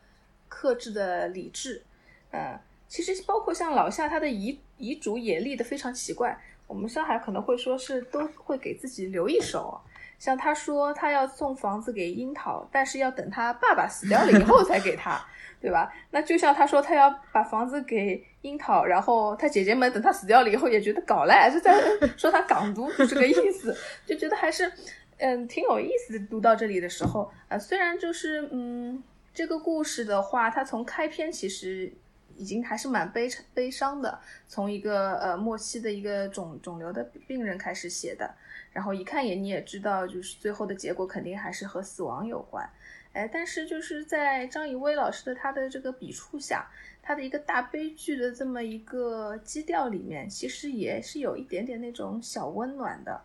[0.54, 1.82] 克制的理智，
[2.30, 6.38] 呃，其实包括像老夏他的遗遗嘱也立得非常奇怪。
[6.66, 9.80] 我们上海可能会说是都会给自己留一手，
[10.18, 15.20] 像他说他要送房子给樱桃，但是要等他爸爸死掉了以后才给他，
[15.60, 15.90] 对吧？
[16.10, 21.74] 那就像他说他要把房子给樱桃，然后他姐姐们等他死掉了以后也觉得搞赖，是在
[22.16, 23.74] 说他港独这个意思，
[24.06, 24.70] 就觉得还是
[25.18, 26.26] 嗯挺有意思的。
[26.26, 29.02] 读到这里的时候，啊，虽然就是嗯。
[29.34, 31.92] 这个故事的话，它从开篇其实
[32.36, 38.34] 已经还是蛮悲悲伤的，从一个呃末期的一个肿肿瘤的病人开始写的，
[38.72, 42.68] 然后一看也你也知道，就是最后的结果肯定还是和死亡有关，
[43.14, 46.66] 哎，但是就是在张以薇老师的他的这个笔触下，
[47.02, 53.22] 他的一个大悲剧的这么一个基调里面，其实也是有一点点那种小温暖的，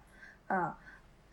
[0.48, 0.78] 啊。
[0.80, 0.87] 嗯，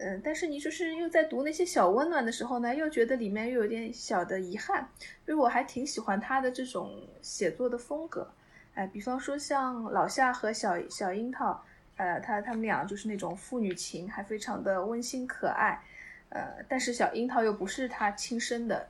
[0.06, 4.86] 嗯但是你就是又在读那些小温暖的时候呢，又觉得里面又有点小的遗憾，
[5.26, 8.30] 因为我还挺喜欢他的这种写作的风格，
[8.74, 11.64] 哎，比方说像老夏和小小樱桃，
[11.96, 15.80] 呃，他他们俩就是那种父女情，还非常的温馨可爱，
[16.28, 18.86] 呃，但是小樱桃又不是他亲生的，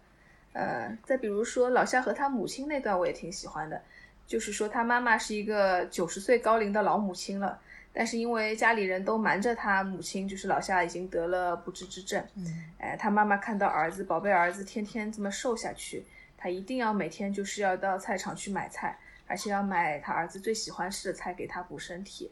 [0.52, 3.80] 呃，再比如说老夏和他母亲那段，我也挺喜欢的，
[4.26, 7.60] 就是说他妈妈是一个九十岁高龄的老母亲了。
[7.96, 12.20] 但是因为家里人都瞒着他母亲，就是老夏已经得了不治之症。
[12.34, 16.04] 嗯，哎，他妈妈看到儿子宝贝儿子天天这么瘦下去，
[16.36, 22.28] 他一定要每天就是要到菜场去买菜，而且要买他儿子最喜欢吃的菜给他补身体。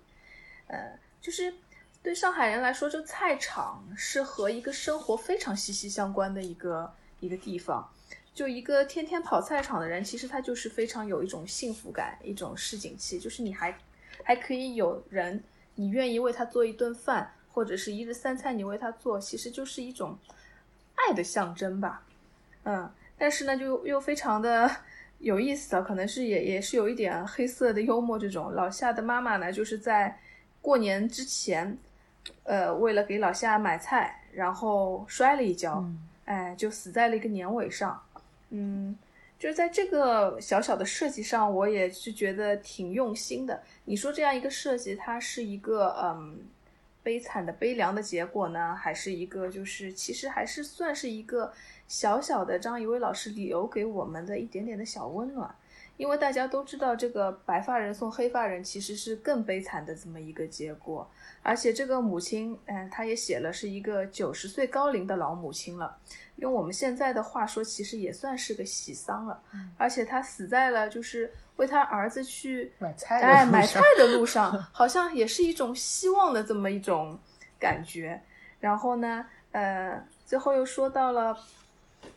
[0.66, 1.54] 呃，就是
[2.02, 7.88] 对上海人来说，这菜场是和一个生活非常息息相关的一个一个地方。
[8.34, 13.72] 就一个天天跑菜场的人，其实他就是非常有一种幸福感，一种市井气，就是你还
[14.24, 15.40] 还可以有人。
[15.74, 20.16] 你愿意为他做一顿饭，或者是一日三餐，你为他做，其实就是一种
[20.94, 22.02] 爱的象征吧。
[22.64, 24.70] 嗯，但是呢，就又非常的
[25.18, 28.18] 有意思啊，可能是也也是有一点黑色的幽默。
[28.18, 30.18] 这种老夏的妈妈呢，就是在
[30.60, 31.76] 过年之前，
[32.44, 35.84] 呃，为了给老夏买菜，然后摔了一跤，
[36.24, 38.00] 哎，就死在了一个年尾上。
[38.50, 38.96] 嗯。
[39.38, 43.60] 就是在这个小小的设计上，我也是觉得挺用心的。
[43.84, 46.38] 你说这样一个设计，它是一个嗯
[47.02, 51.52] 悲惨的悲凉的结果呢，还是一个就是其实还是算是一个
[51.88, 55.54] 小小的张怡薇老师留给我们的一点点的小温暖。
[55.98, 61.08] 因为大家都知道，这个白发人送黑发人其实是更悲惨的这么一个结果，
[61.42, 65.96] 而且这个母亲，嗯，她也写了是一个九十岁高龄的老母亲了，
[66.36, 69.40] 用我们现在的话说，其实也算是个喜丧了。
[69.76, 77.16] 而且她死在了就是为她儿子去买菜，哎，买菜的路上，好像也是一种希望的这么一种
[77.60, 78.20] 感觉。
[78.58, 81.36] 然后呢，呃，最后又说到了，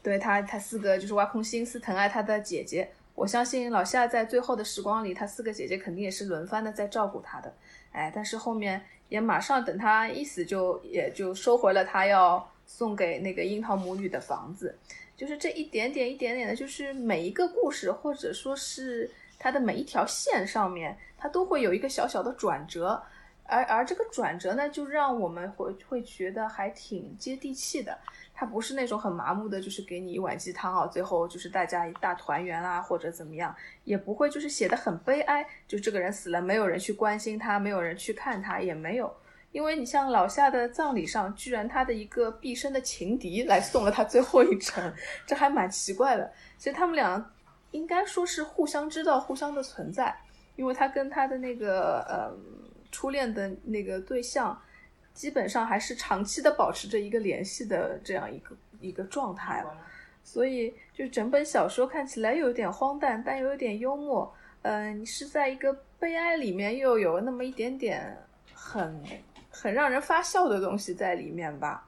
[0.02, 2.90] 对他，他四个就是挖空心思疼爱他的姐姐。
[3.16, 7.52] 我相信老夏在最后的时光里，他四个姐姐肯定也是轮番的在照顾他的，
[7.92, 14.78] 哎，但是后面也马上等他一死，就也就收回了他要送给那个樱桃母女的房子，
[15.16, 19.10] 就是这一点点一点点的，就是每一个故事或者说是
[19.40, 23.02] 它的每一条线上面，它都会有一个小小的转折，
[23.46, 27.98] 而而这个转折呢，就让我们会会觉得还挺接地气的。
[28.38, 33.56] 它不是那种很麻木的，就是给你一碗鸡汤啊，最后就是大家一大团圆啊，或者怎么样，
[33.86, 39.16] 也不会就是写的很悲哀，就这个人死了，没有人去关心他，没有人去看他，也没有，
[39.54, 44.94] 因为你像老夏的葬礼上，居然他的一个毕生的情敌来送了他最后一程，
[45.26, 46.30] 这还蛮奇怪的。
[46.58, 47.32] 其实他们俩
[47.72, 50.14] 应该说是互相知道互相的存在，
[50.58, 52.36] 因为他跟他的那个呃
[52.92, 54.62] 初恋的那个对象。
[55.16, 59.64] 基本上还是长期的保持着一个联系的这样一个一个状态，
[60.26, 64.32] 所以就整本小说看起来又有点荒诞，但又有点幽默。
[64.64, 68.16] 嗯，你是在一个悲哀里面，又有那么一点点
[68.54, 69.02] 很
[69.50, 71.88] 很让人发笑的东西在里面吧。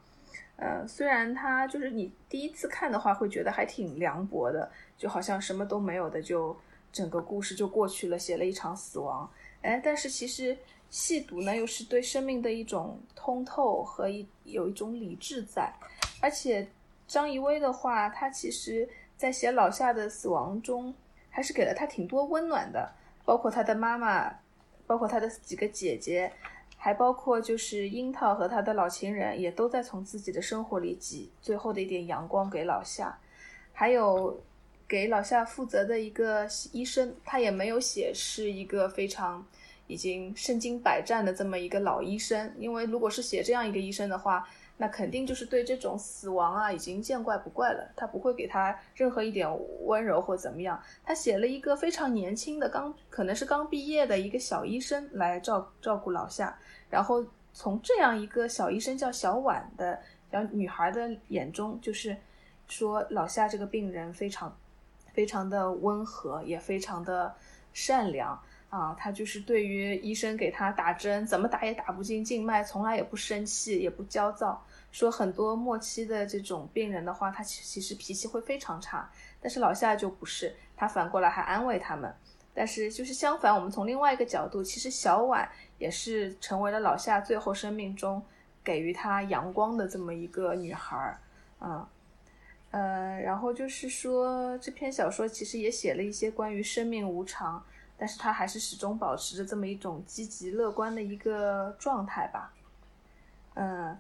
[0.56, 6.56] 嗯，虽然它就是你第一次看的话，会觉得还挺凉薄的，就好像什么都没有的，就
[6.94, 9.30] 整个故事就过去了，写了一场死亡。
[9.62, 10.58] 哎，但是其实。
[10.90, 15.72] 细读呢，又是对生命的一种通透和一有一种理智在，
[16.22, 16.68] 而且
[17.08, 20.94] 张怡薇的话，她其实在写老夏的死亡中，
[21.30, 22.90] 还是给了他挺多温暖的，
[23.26, 24.34] 包括他的妈妈，
[24.86, 26.32] 包括他的几个姐姐，
[26.78, 33.18] 还包括就是樱桃和他的老情人，也都在从自己的生活里挤最后的一点阳光给老夏，
[33.74, 34.42] 还有
[34.88, 39.46] 给老夏负责的一个医生，他也没有写是一个非常。
[39.88, 49.50] 已经身经百战的这么一个老医生，因为如果是写这样一个医生的话，那肯定就是对这种死亡啊已经见怪不怪了，他不会给他任何一点
[49.86, 50.80] 温柔或怎么样。
[51.04, 56.56] 他写了一个非常年轻的，刚可能是刚毕业的一个小医生来照照顾老夏，
[56.90, 60.00] 然后从这样一个小医生叫小婉的
[60.32, 62.16] 小女孩的眼中，就是
[62.68, 64.56] 说老夏这个病人非常
[65.12, 67.34] 非常的温和，也非常的
[67.74, 68.40] 善良。
[68.70, 74.62] 啊，他就是对于医生给他打针，怎么打也打不进静脉，从来也不生气，也不焦躁。
[74.92, 79.10] 说很多末期的这种病人的话，他其其实脾气会非常差。
[79.40, 82.14] 但是老夏就不是，他反过来还安慰他们。
[82.54, 85.48] 但是就是相反，我们从另外一个角度，其实小婉
[85.78, 88.22] 也是成为了老夏最后生命中
[88.64, 91.20] 给予他阳光的这么一个女孩儿。
[91.62, 91.88] 嗯，
[92.72, 97.64] 呃，然后就是说这篇小说其实也写了一些关于生命无常。
[98.00, 102.54] 但是他还是始终保持着这么一种积极乐观的一个状态吧，
[103.56, 103.98] 嗯，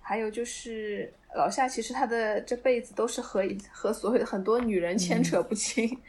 [0.00, 6.00] 还有就是老夏，其实他的这辈子都是和和所有的很多女人牵扯不清。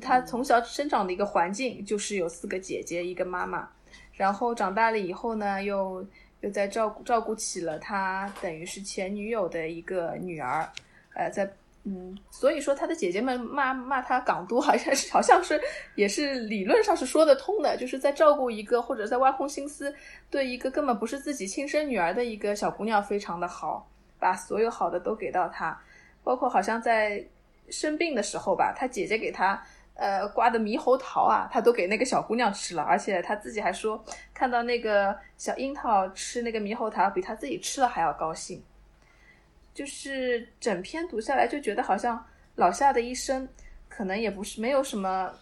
[0.00, 3.70] 他从小生长的一个环境就是有四个姐姐，一个妈妈，
[4.14, 6.04] 然后长大了以后呢，又
[6.40, 10.68] 又在照顾照顾起了他等于是前女友的一个女儿，
[11.14, 11.48] 呃，在。
[11.84, 15.58] 嗯，所以说他的姐姐们骂骂他港都，好像是好像是
[15.94, 19.94] 也是理论上是说得通的，就是在照顾一个或者在挖空心思
[20.28, 25.74] 对一个根本不是自己亲生女儿的一个小姑娘非常的好，把所有好的都给到她，
[26.22, 27.24] 包括好像在
[27.70, 29.58] 生病的时候吧，他姐姐给他
[29.94, 34.04] 呃刮的猕猴桃啊，他都给那个小姑娘吃了，而且他自己还说
[34.34, 38.62] 看到那个小樱桃吃那个猕猴桃比他自己吃了还要高兴。
[39.72, 42.22] 就是整篇读下来就觉得好像
[42.56, 43.48] 老夏的一生
[43.88, 45.32] 可能也不是没有什么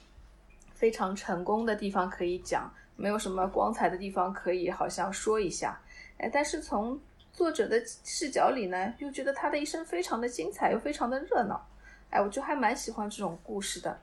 [0.74, 5.80] 非常成功的地方可以讲，没有什么光彩的地方可以好像说一下，
[6.18, 7.00] 哎，但是从
[7.32, 11.66] 作者的视角里呢，又觉得他的一生非常的精彩，又非常的热闹，
[12.10, 14.00] 哎，我就还蛮喜欢这种故事的，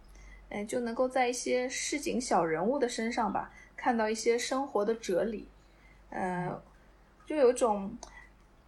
[0.49, 5.47] 哎，就能够在一些市井小人物的身上吧，看到一些生活的哲理，
[6.09, 6.59] 嗯，
[7.25, 7.95] 就有种。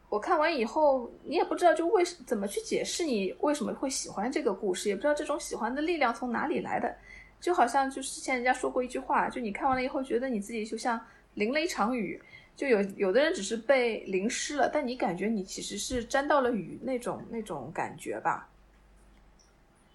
[0.10, 6.96] 我看完以后，你也不知道就为怎么去解释你为什么会喜欢这个故事，也不知道这种喜欢的力量从哪里来的，
[7.42, 11.00] 就好像就是之前人家说过一句话，就你看完了以后，觉得你自己就像
[11.34, 12.22] 淋了一场雨，
[12.56, 18.48] 就有有的人只是被淋湿了，但你感觉你其实是沾到了雨那种那种感觉吧？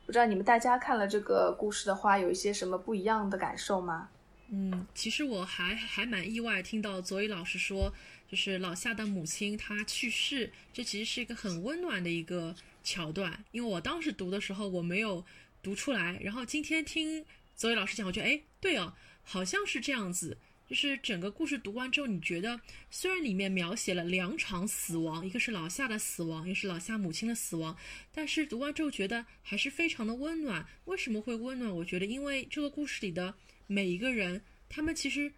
[0.05, 4.11] 不知道你们大家看了这个故事的话，有一些什么不一样的感受吗？
[4.51, 7.91] 嗯，其实我还还蛮意外，听到左宇老师说，
[8.33, 13.45] 就是老夏的母亲她去世，这其实是一个很温暖的一个桥段。
[13.51, 15.23] 因为我当时读的时候我没有
[15.63, 17.23] 读出来，然后今天听
[17.55, 20.39] 左伟老师讲，我觉得哎，对哦，好像是这样子。
[20.67, 22.59] 就是整个故事读完之后，你觉得
[22.91, 27.77] 虽然里面描写了两场死亡，一个是老夏的死亡，一个是老夏母亲的死亡，
[28.15, 30.67] 但是读完之后觉得还是非常的温暖。
[30.87, 31.71] 为什么会温暖？
[31.71, 33.35] 我觉得因为这个故事里的
[33.67, 35.31] 每一个人，他们其实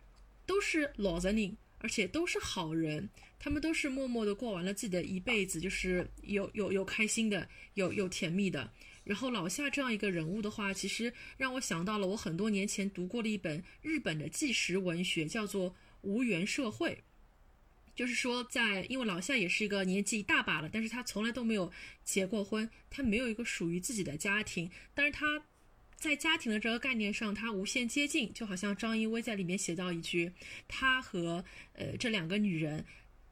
[0.46, 3.06] 都是老人，而且都是好人，
[3.38, 8.72] 他们都是默默的过完了自己的一辈子，就是有有有开心的，有有甜蜜的。
[9.04, 15.70] 然后老夏这样一个人物的话，其实让我想到了我很多年前读过的一本日本的纪实文学，叫做
[16.00, 16.92] 《无缘社会》。
[17.94, 21.70] 就是说，在因为老夏也是一个年纪一大把了，但是他从来都没有
[22.02, 25.44] 结过婚，他没有一个属于自己的家庭，但是他
[26.04, 30.30] 在家庭的这个概念上，它无限接近，就好像张一薇在里面写到一句，
[30.68, 31.42] 他和
[31.72, 32.84] 呃这两个女人。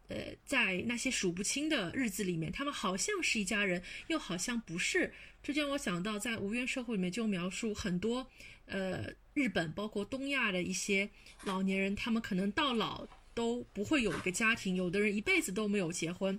[0.09, 5.11] 呃，在那些数不清的日子里面，他们好像是一家人，又好像不是。
[5.43, 8.27] 这让我想到，在无缘社会里面就描述很多，
[8.67, 11.09] 呃，日本包括东亚的一些
[11.45, 16.39] 老年人，他们可能到老都不会有一个家庭，有的人一辈子都没有结婚，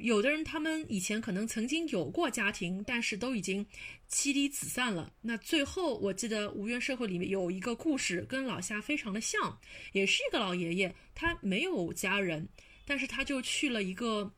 [0.00, 3.64] 有的人他们以前可能曾经有过家庭，但是都已经
[4.06, 5.12] 妻离子散了。
[5.20, 9.58] 那最后我记得无缘社会里面有一个故事，跟老夏非常的像，
[9.92, 12.48] 也是一个老爷爷，他没有家人。
[12.84, 14.32] 但是他就去了一个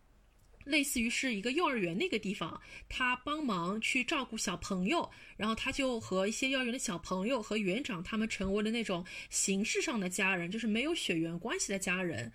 [0.65, 12.33] 类似于是一个幼儿园那个地方，他帮忙去照顾小朋友，然后他就和一些幼儿园的小朋友和园长他们成为了那种形式上的家人，就是没有血缘关系的家人，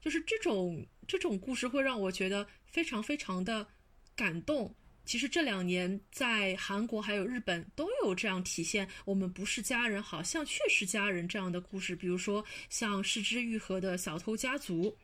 [0.00, 2.46] 就是这种这种故事会让我觉得
[2.76, 3.66] 非常非常的
[4.14, 4.74] 感动。
[5.06, 14.94] 其实这两年在韩国还有日本都有这样体现，我们不是家人，好像却是家人这样的故事，比如说像失之愈合的小偷家族。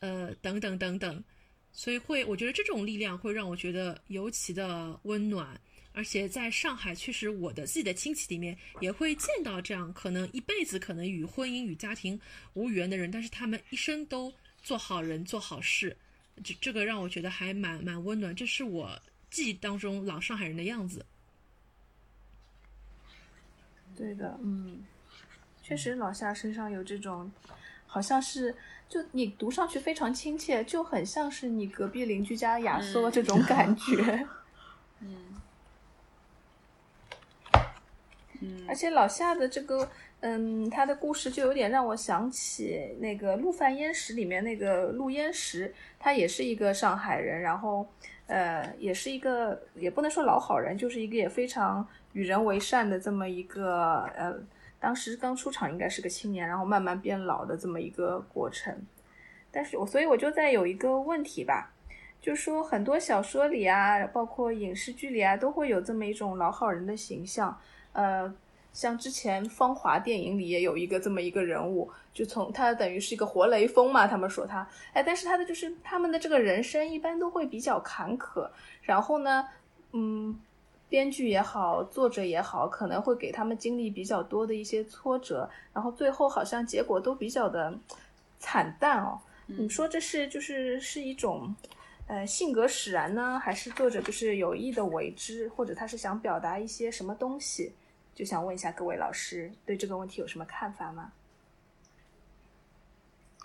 [0.00, 1.24] 呃，等等等等，
[1.72, 5.58] 所以会，我觉得这种力量会让我觉得尤其的温暖，
[5.92, 12.20] 而且在上海，确实我的自己的亲戚里面也会见到这样可能一辈子可能与婚姻与家庭
[12.52, 14.30] 无缘的人，但是他们一生都
[14.62, 15.96] 做好人做好事，
[16.42, 21.04] 这这个让我觉得还蛮蛮温暖，这是我记忆当中老上海人的样子。
[23.96, 24.84] 对的，嗯，
[25.62, 27.30] 确实老夏身上有这种，
[27.86, 28.54] 好像是。
[28.88, 34.28] 就你读上去非常亲切，就很像是你隔壁邻居家亚瑟这种感觉。
[35.02, 35.34] 嗯，
[38.38, 39.90] 嗯，而且老夏的这个，
[40.28, 47.86] 嗯，他的故事就有点让我想起那个《陆犯焉识》里面那个陆焉识，他也是一个上海人，然后，
[48.26, 54.34] 呃，也是一个也不能说老好人，就是一个也非常与人为善的这么一个，呃。
[54.78, 58.74] 当时刚出场应该是个青年，然后慢慢变老的这么一个过程。
[59.50, 61.72] 但是我所以我就在有一个问题吧，
[62.20, 67.58] 就说很多小说里啊，包括影视剧里啊，都会有这么一种老好人的形象。
[67.92, 68.32] 呃，
[68.76, 78.46] 像之前《芳华》电影里也有一个这么一个人物，就从他等于是一个活雷锋嘛，他们说他，哎，但是他的就是他们的这个人生一般都会比较坎坷。
[78.82, 79.48] 然后呢，
[79.92, 80.38] 嗯。
[80.88, 87.76] 编剧也好，作者也好，可能会给他们经历比较多的一些挫折，然后最后好像结果都比较的
[88.38, 89.18] 惨淡哦。
[89.46, 91.52] 你说这是就是是一种
[92.06, 97.72] 呃性格使然呢，还是作者就是有意的为之，或者他是想表达一些什么东西？
[98.16, 101.12] 就想问一下各位老师对这个问题有什么看法吗？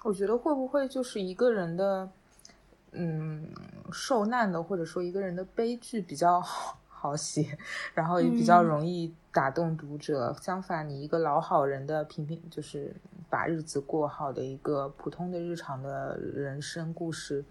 [0.03, 2.09] 我觉得会不会就是一个人的
[2.93, 3.47] 嗯
[3.91, 6.79] 受难的，或者说一个人的悲剧比较好。
[7.03, 7.57] 好写，
[7.95, 10.31] 然后也比较容易打动读者。
[10.39, 12.95] 相反，你一个老好人的平平，就是
[13.27, 17.43] 把日子过好的一个普通的日常的人生故事，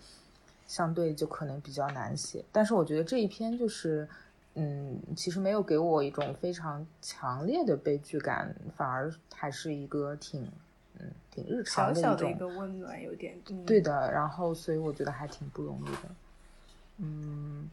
[0.69, 2.45] 相对就可能比较难写。
[2.53, 4.09] 但是我觉得这一篇就是，
[4.55, 10.43] 嗯，其实没有给我一种非常强烈的悲剧感，反而还是一个挺，
[10.99, 14.11] 嗯，挺日常的一种温暖，有点对的。
[14.13, 16.09] 然后，所以我觉得还挺不容易的，
[16.99, 17.71] 嗯。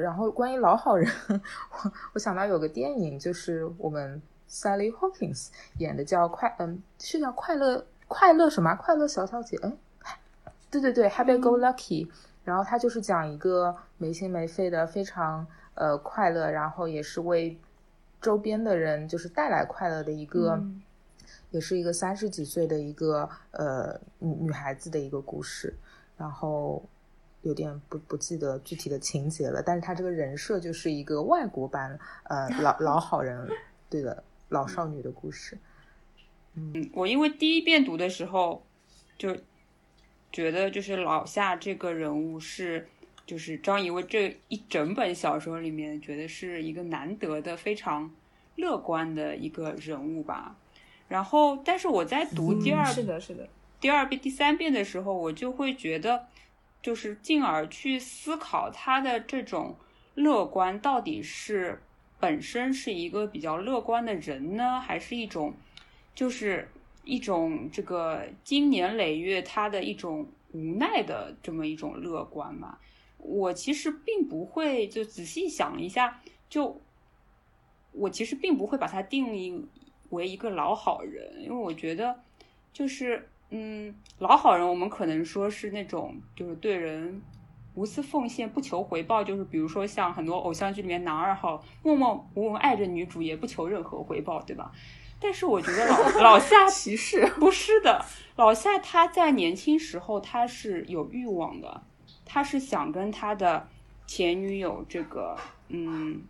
[0.00, 5.48] 然后关于老好人， 我我想到有个电影，就是我们 Sally Hawkins
[5.78, 9.58] 演的，叫快嗯，是叫快乐快乐什么快乐小小姐？
[9.60, 9.76] 哎，
[10.70, 12.08] 对对对，Happy Go Lucky。
[12.44, 15.44] 然后他就是讲一个没心没肺的，非常
[15.74, 17.58] 呃快乐，然后也是为
[18.20, 20.62] 周边的人就是带来快乐的一个
[21.50, 25.74] 也是一个三十几岁的一个呃女女孩子的一个故事，
[26.16, 26.82] 然后
[27.42, 33.48] 有点不不记得具体的情节了，但是她这个人设就是一个外国版呃老 老好人，
[33.90, 35.58] 对的老少女的故事。
[36.54, 38.64] 嗯，我因为第一遍读的时候
[39.18, 39.36] 就
[40.30, 42.86] 觉得就是老夏这个人物是
[43.26, 48.10] 就是张仪薇这一整本小说里面觉得是一个难得的非常
[48.56, 50.56] 乐观的一个人物吧。
[51.08, 53.48] 然后，但是我在读第二是的，是的，
[53.80, 56.26] 第二遍、第三遍的时候，我就会觉得，
[56.80, 59.76] 就是进而去思考他的这种
[60.14, 61.82] 乐观到底是
[62.18, 65.54] 本身是一个比较乐观的人呢，还是一种，
[66.14, 66.68] 就是
[67.04, 72.78] 一种这个经年累月他的一种无奈的这么一种乐观嘛？
[73.22, 76.80] 我其实并不会就仔细想一下，就
[77.92, 79.66] 我其实并不会把它定义。
[80.10, 82.14] 为一个老好人，因为我觉得，
[82.70, 87.22] 就是，嗯，老好人，我们可能说是那种，就是对人
[87.74, 94.70] 无私奉献、不求回报，就是比如说像很多偶像剧里面男二号，默默无闻爱着女主，也不求任何回报，对吧？
[95.18, 95.96] 但是我觉得老
[96.36, 98.04] 老夏 歧视不是的，
[98.36, 101.82] 老夏他在年轻时候他是有欲望的，
[102.32, 103.68] 他是想跟他的
[104.06, 105.36] 前女友这个，
[105.68, 106.22] 嗯，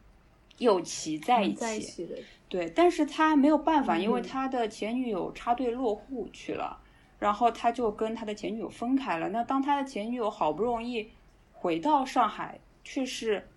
[0.58, 2.08] 右奇在一起。
[2.48, 6.76] 对，但是他没有办法，因为他的前女友插队落户去了，
[7.20, 9.28] 然后他就跟他的前女友分开了。
[9.28, 11.08] 那当他的前女友好不容易
[11.52, 13.48] 回到上海，却是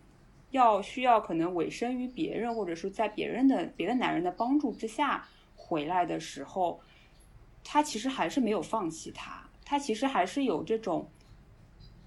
[0.51, 6.79] 要需要可能委身于别人，或者是在别人的别的男人的帮助之下回来的时候，
[7.63, 11.09] 他其实还是没有放弃他，他其实还是有这种，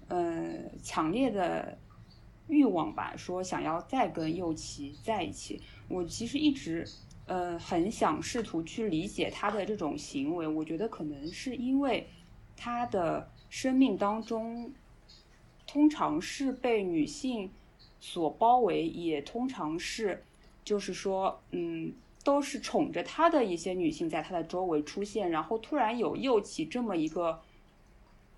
[0.09, 0.53] 呃，
[0.83, 1.77] 强烈的
[2.47, 5.61] 欲望吧，说想要再跟右奇在一起。
[5.87, 6.85] 我其实一直，
[7.25, 10.47] 呃，很想试图去理解他的这种行为。
[10.47, 12.07] 我觉得可能是因为
[12.57, 14.73] 他的生命当中，
[15.65, 17.51] 通常是被女性
[17.99, 20.23] 所包围，也通常是，
[20.63, 27.39] 就是说，嗯，都是宠着他的一些女性在他的周围出现，然后突然有右起这么一个，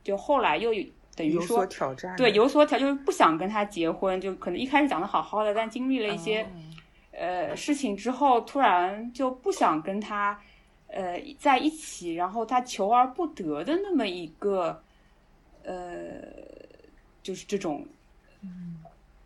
[0.03, 0.73] 就后来又
[1.30, 1.65] 等于说
[2.18, 6.45] 对有所挑，就是不想跟他结婚，就可能一开始讲的好好的，但经历了一些。
[7.14, 10.41] 呃，事情之后突然就不想跟他，
[10.88, 14.81] 呃，在一起，然后他求而不得的那么一个，
[15.64, 16.23] 呃，
[17.22, 17.85] 就是这种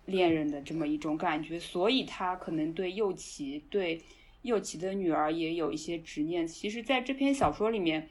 [0.05, 4.01] 恋人的这么一种感觉，所以他可能对右奇，对
[4.41, 6.45] 右奇的女儿也有一些执念。
[6.45, 8.09] 其实，在这篇小说里面，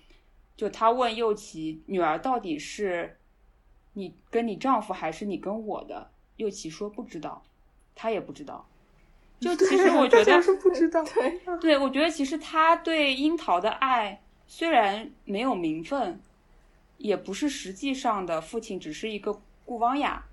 [0.56, 3.16] 就他问右奇女儿到底是
[3.94, 6.10] 你跟你丈夫，还是你跟我的？
[6.36, 7.42] 右奇说不知道，
[7.94, 8.66] 他也不知道。
[9.40, 11.04] 就其实我觉得是不知道，
[11.60, 16.18] 对，我觉得其实他对樱桃的爱虽然没有名分，
[16.98, 20.24] 也不是实际上的父亲，只是一个顾汪雅，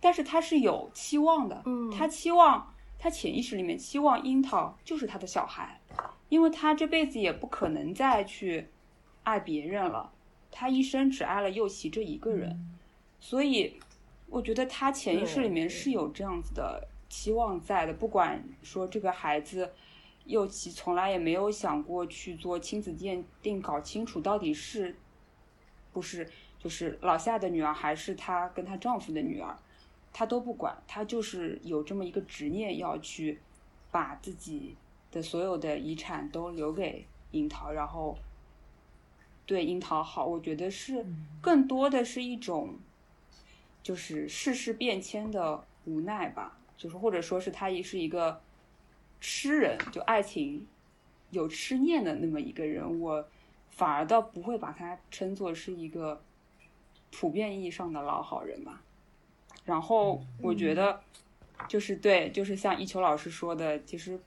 [0.00, 5.80] 但是他是有期望的，嗯，他期望他潜意识里面期望樱桃就是他的小孩，
[6.28, 8.66] 因为他这辈子也不可能再去
[9.22, 10.10] 爱别人了，
[10.50, 12.58] 他一生只爱了右奇这一个人，
[13.20, 13.78] 所以
[14.28, 16.88] 我觉得他潜意识里面是有这样子的。
[17.08, 19.70] 期望在的，不管说这个孩子，
[20.24, 24.96] 又其从来也没有想过去做亲子鉴定，搞清楚到底是，
[25.92, 26.28] 不是
[26.58, 29.56] 就是老夏的女儿，还是她跟她丈夫的女儿，
[30.12, 33.38] 她都不管，她就是有这么一个执念，要去
[33.92, 34.76] 把自己
[35.12, 38.18] 的所有的遗产都留给樱桃，然后
[39.46, 40.26] 对樱桃好。
[40.26, 41.06] 我觉得是
[41.40, 42.74] 更多的是一种，
[43.86, 46.58] 就是世事变迁的无奈吧。
[46.76, 48.40] 就是或者说是他也是一个
[49.20, 50.66] 痴人，就爱情
[51.30, 53.26] 有痴念的那么一个人，我
[53.70, 56.20] 反而倒不会把他称作是一个
[57.12, 58.82] 普遍意义上的老好人吧。
[59.64, 61.00] 然后我觉得
[61.68, 64.20] 就是对，就是像一秋老师说的，其实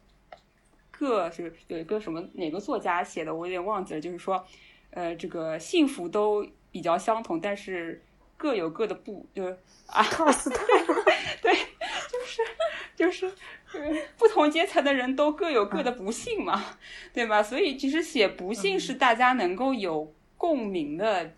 [0.90, 4.44] 各是有一个什么哪个作家写的，我有点忘记了，就是说
[4.90, 8.02] 呃这个幸福都比较相同，但是
[8.40, 9.56] 各有各的不，就是
[9.86, 10.04] 啊，
[11.44, 11.54] 对。
[12.10, 12.42] 就是
[12.96, 13.32] 就是，
[14.18, 16.64] 不同阶层的人都各有各的不幸嘛，
[17.14, 17.42] 对吧？
[17.42, 21.32] 所以其实写不幸是大家能够有共鸣的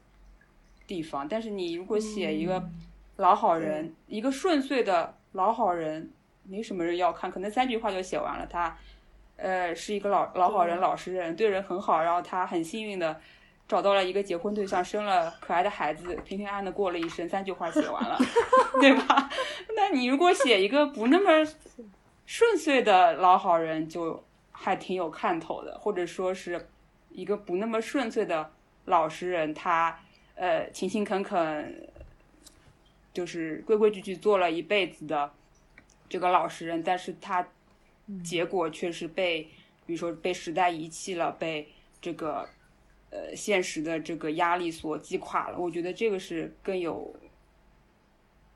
[0.87, 1.27] 地方。
[1.27, 2.63] 但是你如果写一个
[3.17, 6.11] 老好人，一个顺遂的老好人，
[6.43, 8.47] 没什么人要看，可能三句话就写完了。
[8.49, 8.75] 他
[9.37, 13.19] 呃是一个老老好人、老实人，对人很好，然后他很幸运的。
[13.71, 18.19] 找到了一个结婚对象，生了可爱的孩子，平平安安的过了一生，三句话写完了，
[18.81, 19.29] 对吧？
[19.77, 21.49] 那你如果写一个不那么
[22.25, 24.21] 顺遂的老好人，就
[24.51, 26.67] 还挺有看头的，或者说是
[27.11, 28.51] 一个不那么顺遂的
[28.83, 29.97] 老实人，他
[30.35, 31.89] 呃勤勤恳恳，
[33.13, 35.31] 就是规规矩矩做了一辈子的
[36.09, 37.47] 这个老实人，但是他
[38.21, 39.43] 结果却是被，
[39.85, 41.69] 比如说被时代遗弃了，被
[42.01, 42.45] 这个
[43.11, 45.59] 呃现实的这个压力所击垮了。
[45.59, 47.15] 我觉得这个是更有。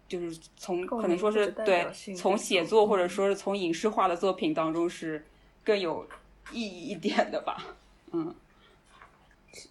[0.07, 5.26] 就是从可能说是对从写作或者说是从影视化的作品当中是
[5.64, 6.06] 更有
[6.52, 7.57] 意义一点的吧，
[8.11, 8.34] 嗯。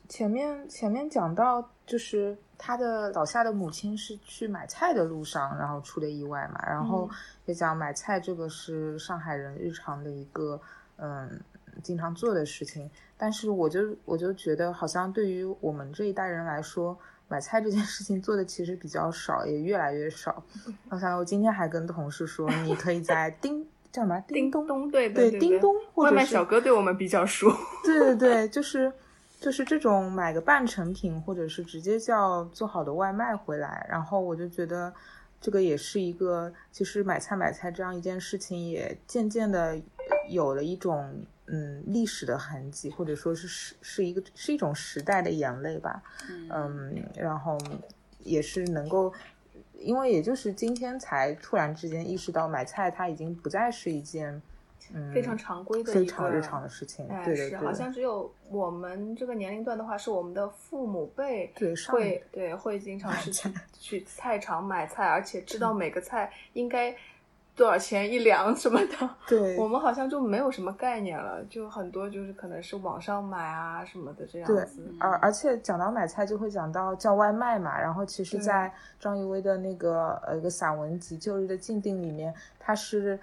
[0.09, 7.09] 前面前面讲到就是他的老夏的母亲是去买菜的路上然后出了意外嘛，然后
[7.47, 10.61] 也讲买菜这个是上海人日常的一个
[10.97, 11.40] 嗯
[11.81, 12.90] 经常做的事情，
[13.25, 16.95] 但是我就我就觉得好像对于我们这一代人来说。
[17.27, 20.45] 买菜这件事情做的其实比较少，也越来越少。
[20.91, 27.51] 我想，我今天还跟同事说，你可以在 叮叫什么叮咚，对对叮咚，外卖小哥对我们比较熟。
[27.83, 28.93] 对对对，就是
[29.41, 33.87] 就是这种买个半成品，或者是直接叫做好的外卖回来。
[33.89, 34.93] 然后我就觉得，
[35.41, 39.81] 这个也是一个，其实买菜买菜这样一件事情，也渐渐的
[40.29, 41.25] 有了一种。
[41.47, 46.03] 嗯，历史的痕迹，或者说是是是一个是一种时代的眼泪吧。
[46.51, 47.59] 嗯，然后
[48.21, 49.12] 也是能够，
[49.79, 54.41] 因为也就是今天才突然之间意识到买菜它已经不再是一件
[54.95, 57.07] 嗯非常常规的、非常日常的事情。
[57.25, 63.12] 对对对，好像只有我们这个年龄段的话，是我们的父母辈对会对会经常
[63.79, 66.97] 去菜场买菜，而且知道每个菜应该。
[67.56, 69.10] 多少钱一两什么的？
[69.28, 74.76] 对， 我们好像就没有什么概念了，就很多就是可能是网上买啊什么的这样子。
[74.76, 77.78] 对，而而且讲到买菜，就会讲到叫外卖嘛。
[77.81, 83.18] 然后其实，在张艺威的那个呃一个散文集《旧日的禁定》里面，他是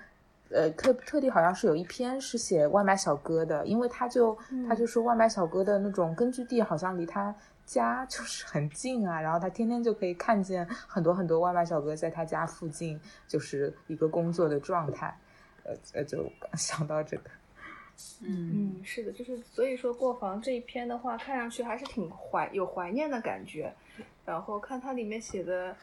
[0.50, 4.38] 呃特特地好像是有一篇是写外卖小哥的，因为他就
[4.68, 7.36] 他就说外卖小哥的那种根据地好像离他。
[7.66, 15.18] 家就是很近啊，然后他天天就可以看见很多很多外卖小哥在他家附近，就是一个工作的状态，
[15.64, 17.30] 呃呃，就想到这个，
[18.22, 23.74] 嗯嗯，是的，就是所以说过房这一篇的话，看上去还是挺怀有怀念的感觉，
[24.26, 25.74] 然后看它里面写的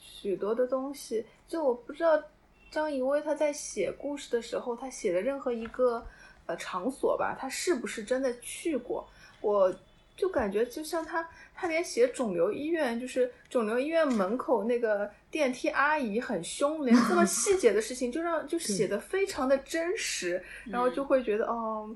[0.00, 2.22] 许多的东西，就我不知道
[2.70, 6.06] 张怡薇他在写故事的时候，他写的任何一个
[6.46, 9.08] 呃场所吧，他是不是真的去过？
[9.40, 9.74] 我。
[10.18, 21.88] 就感觉就像他，他连写肿瘤医院，就是肿瘤医院门口那个电梯阿姨很凶，连这么 细节的事情就让就写的非常的真实，然后就会觉得哦，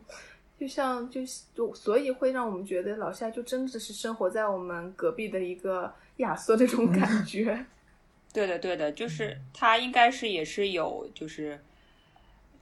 [0.56, 1.20] 就像就
[1.52, 7.66] 就所以会让我们觉得老夏就真的是生活在我们隔壁的一个亚瑟那种感觉。
[8.32, 11.58] 对的，对的，就是他应该是也是有就是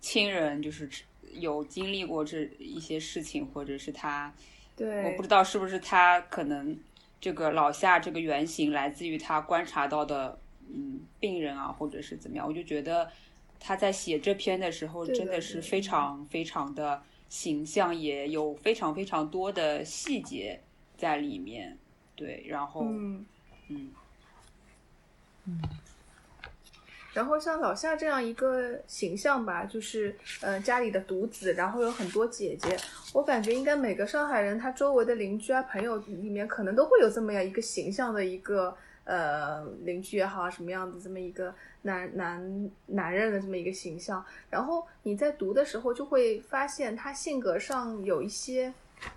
[0.00, 0.88] 亲人就是
[1.34, 4.32] 有经历过这一些事情，或者是他。
[4.86, 6.78] 我不知道是不是他可能
[7.20, 10.38] 这个老夏这个原型来自于他观察到的
[10.68, 12.46] 嗯病人啊，或者是怎么样？
[12.46, 13.10] 我就觉得
[13.58, 20.60] 他在写这篇的时候真的是非常非常的形象，也有非常非常多的细节
[20.96, 21.76] 在里面。
[22.16, 23.26] 对，然后嗯
[23.68, 23.90] 嗯
[25.44, 25.60] 嗯。
[27.12, 32.76] 然后像老夏这样一个形象吧，就是呃家里的独子，然后有很多姐姐。
[33.12, 44.24] 我感觉应该每个上海人，他周围的邻居啊、朋友里面，可能都会有这么样一个形象的一个呃邻居也好，什么样子这么一个男男男人的这么一个形象。
[44.48, 48.72] 然后你在读的时候，就会发现他性格上有一些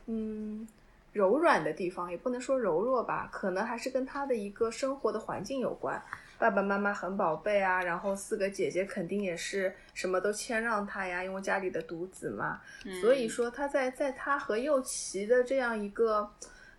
[0.07, 0.67] 嗯
[1.11, 6.01] 柔软的地方，也不能说柔弱吧，可能还是跟他的一个生活的环境有关。
[6.43, 12.59] 爸爸妈妈很宝贝啊，然后四个姐姐肯定也是什么都谦让他呀，因为家里的独子嘛。
[12.99, 16.29] 所以说他在在他和右奇的这样一个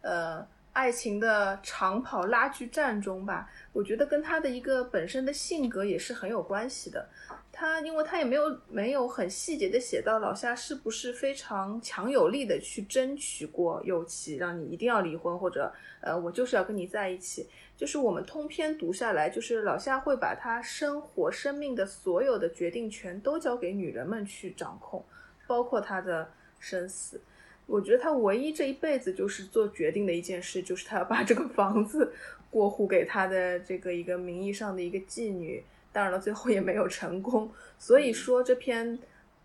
[0.02, 7.08] 呃爱情的长跑拉锯战中吧，我觉得跟他的一个本身的性格也是很有关系的。
[7.50, 15.72] 他因为他也没有没有很细节的写到老夏是不是非常强有力的去争取过右奇，让你一定要离婚，或者
[16.02, 17.48] 呃我就是要跟你在一起。
[17.76, 25.04] 就是我们通篇读下来，就是老夏会把他生活、生命的所有的决定权都交给女人们去掌控，
[25.48, 26.30] 包括他的
[26.60, 27.20] 生死。
[27.66, 32.12] 我觉得他唯一这一辈子就是做决定的一件事，就是他要把这个房子
[32.48, 35.64] 过户给他的这个一个名义上的一个妓女。
[35.92, 37.50] 当然了，最后也没有成功。
[37.76, 38.96] 所以说这篇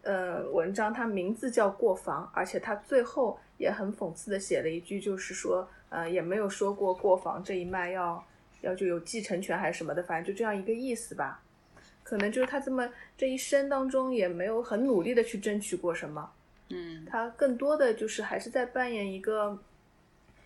[0.04, 5.68] 呃文章，它名字叫过房，而且他最后也很讽刺的写了一句，就是说。
[5.90, 8.24] 呃，也没有说过过房这一脉要
[8.62, 11.42] 要就有继承权还是什么的，反正就这样一个意思吧。
[12.04, 16.32] 可能就是他这么这一生当中也没有很努力的去争取过什么，
[16.70, 19.58] 嗯，他更多的就是还是在扮演一个，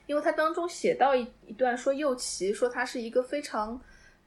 [0.06, 3.80] 因为他当中写到一一段说右奇说她是一个非常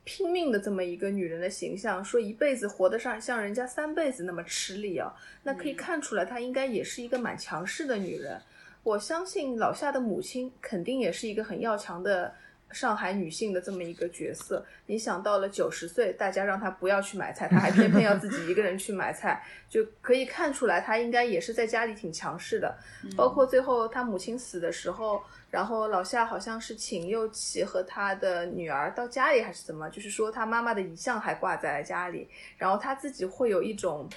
[0.05, 8.41] 拼命的这么一个女人的形象，说一辈子活得上像人家三辈子那么吃力啊，那可以看出来她应该也是一个蛮强势的女人。
[8.87, 12.33] 我相信老夏的母亲肯定也是一个很要强的
[12.71, 14.65] 上海女性的这么一个角色。
[14.87, 22.79] 你想到了九十岁，大家让她不要去买菜，她还偏偏要自己一个人去买菜，就可以看出来她应该也是在家里挺强势的。
[23.17, 34.09] 包括最后她母亲死的时候，然后老夏好像是请右奇和他的女儿到家里还是怎么，就是说他妈妈的遗像还挂在家里，然后他自己会有一种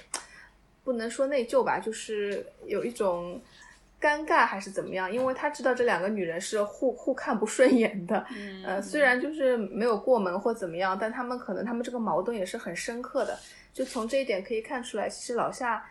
[0.84, 3.42] 不能说内疚吧，就是有一种。
[4.00, 5.12] 尴尬还是怎么样？
[5.12, 8.24] 因为他知道这两个女人是互互看不顺眼的，
[8.64, 13.38] 呃，虽然就是没有过门或怎么样，但他们可能他们这个矛盾也是很深刻的。
[13.72, 15.84] 就从这一点可以看出来，其实老夏，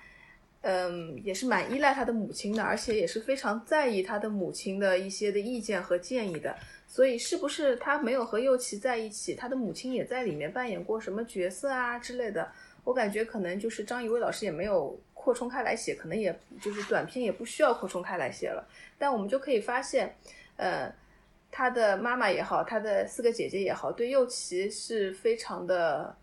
[0.61, 6.55] 嗯，也是蛮依赖他的母亲的，而且也是非常在意他的母亲的一些的意见和建议的。
[6.87, 12.51] 所以，是不是他没有和右奇在一起，他的母亲也在里面扮演过什么角色啊之类的？
[12.83, 14.99] 我感觉可能就是张怡薇老师也没有。
[15.21, 18.65] 扩充开来写，可能也就是短篇也不需要扩充开来写了。
[18.97, 20.15] 但我们就可以发现，
[20.55, 20.89] 呃，
[21.51, 26.15] 他的妈妈也好，他的四个姐姐也好，对右奇是非常的，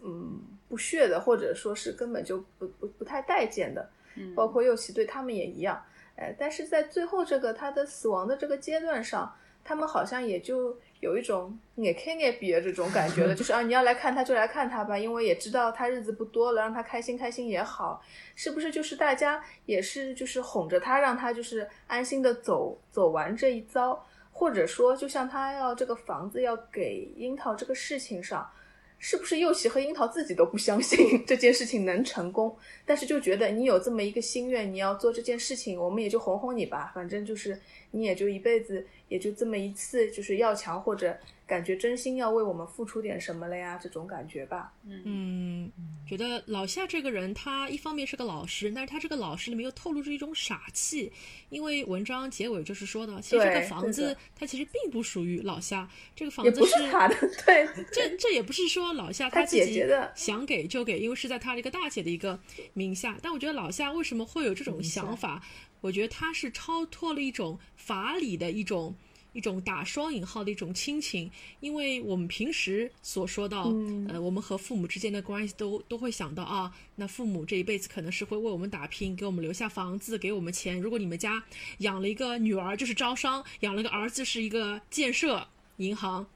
[0.00, 3.90] 嗯，不屑的，或者说是根本就不不不太待见的。
[4.14, 5.82] 嗯，包括右奇对他们也一样。
[6.14, 9.34] 哎，但是在最后这个他的死亡的这个阶段上，
[9.68, 10.74] 他们好像也就。
[11.00, 18.02] 有一种眼看眼比的这种感觉了， 就是啊，你要来看他就来看他吧，因为也知道他日子不多了，让他开心开心也好，
[18.34, 18.68] 是不是？
[18.72, 28.50] 就是大家也是就是哄着他，让他就是安心的走走完这一遭，或者说，就像他要这个房子要给樱桃这个事情上，
[28.98, 32.54] 是不是右奇和樱桃自己都不相信 这件事情能成功，
[32.84, 37.58] 但是就觉得你有这么一个心愿，你要做这件事情，我们也就哄哄你吧，反正就是
[37.92, 38.86] 你也就一辈子。
[39.08, 41.16] 也就这么一次，就是要强或者
[41.48, 44.70] 感觉真心要为我们付出点什么了呀，这种感觉吧。
[44.84, 45.72] 嗯，
[46.06, 51.10] 觉得老夏这个人，他一方面是个老师，但是他这个老师里面又透露出一种傻气。
[51.48, 57.16] 因为文章结尾就是说的，其实这个房子它其实并不属于老夏，这个房子是他的。
[57.46, 59.82] 对，这这也不是说老夏他自己
[60.14, 62.38] 想给就给，因为是在他的一个大姐的一个
[62.74, 63.16] 名下。
[63.22, 65.42] 但我觉得老夏为什么会有这种想法？
[65.80, 68.94] 我觉得他是超脱了一种法理的一种
[69.32, 71.30] 一种打双引号的一种亲情，
[71.60, 73.72] 因为我们平时所说到，
[74.08, 80.80] 呃，我们和父母之间的关系都都会想到啊，那父母这一辈子可能是会为我们打拼，给我们留下房子，给我们钱。
[80.80, 81.42] 如果你们家
[81.78, 85.46] 养了一个女儿，就是招商；养了个儿子，是一个建设
[85.76, 86.26] 银行。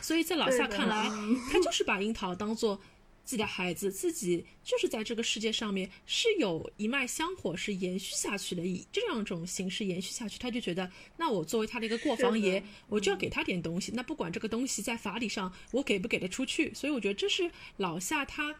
[0.00, 1.08] 所以在老夏看来，
[1.50, 2.80] 他就是把樱桃当做。
[3.24, 13.92] 自己的孩子，自己就是在这个世界上面是有一脉香火是延续下去的，以这样一种形式延续下去，他就觉得，那我作为他的一个过房爷，我就要给他点东西。
[13.94, 18.54] 那不管这个东西在法理上我给不给得出去，所以我觉得这是老夏他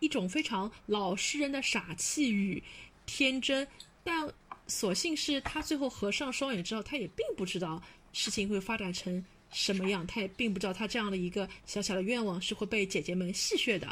[0.00, 2.62] 一种非常老实人的傻气与
[3.06, 3.66] 天真。
[4.04, 4.32] 但
[4.66, 7.82] 所幸是他最后合上双眼之后，他也并不知道
[8.12, 9.24] 事情会发展成。
[9.52, 13.86] 什么样，他也并不知道，他这样的一个小小的愿望是会被姐姐们戏谑的，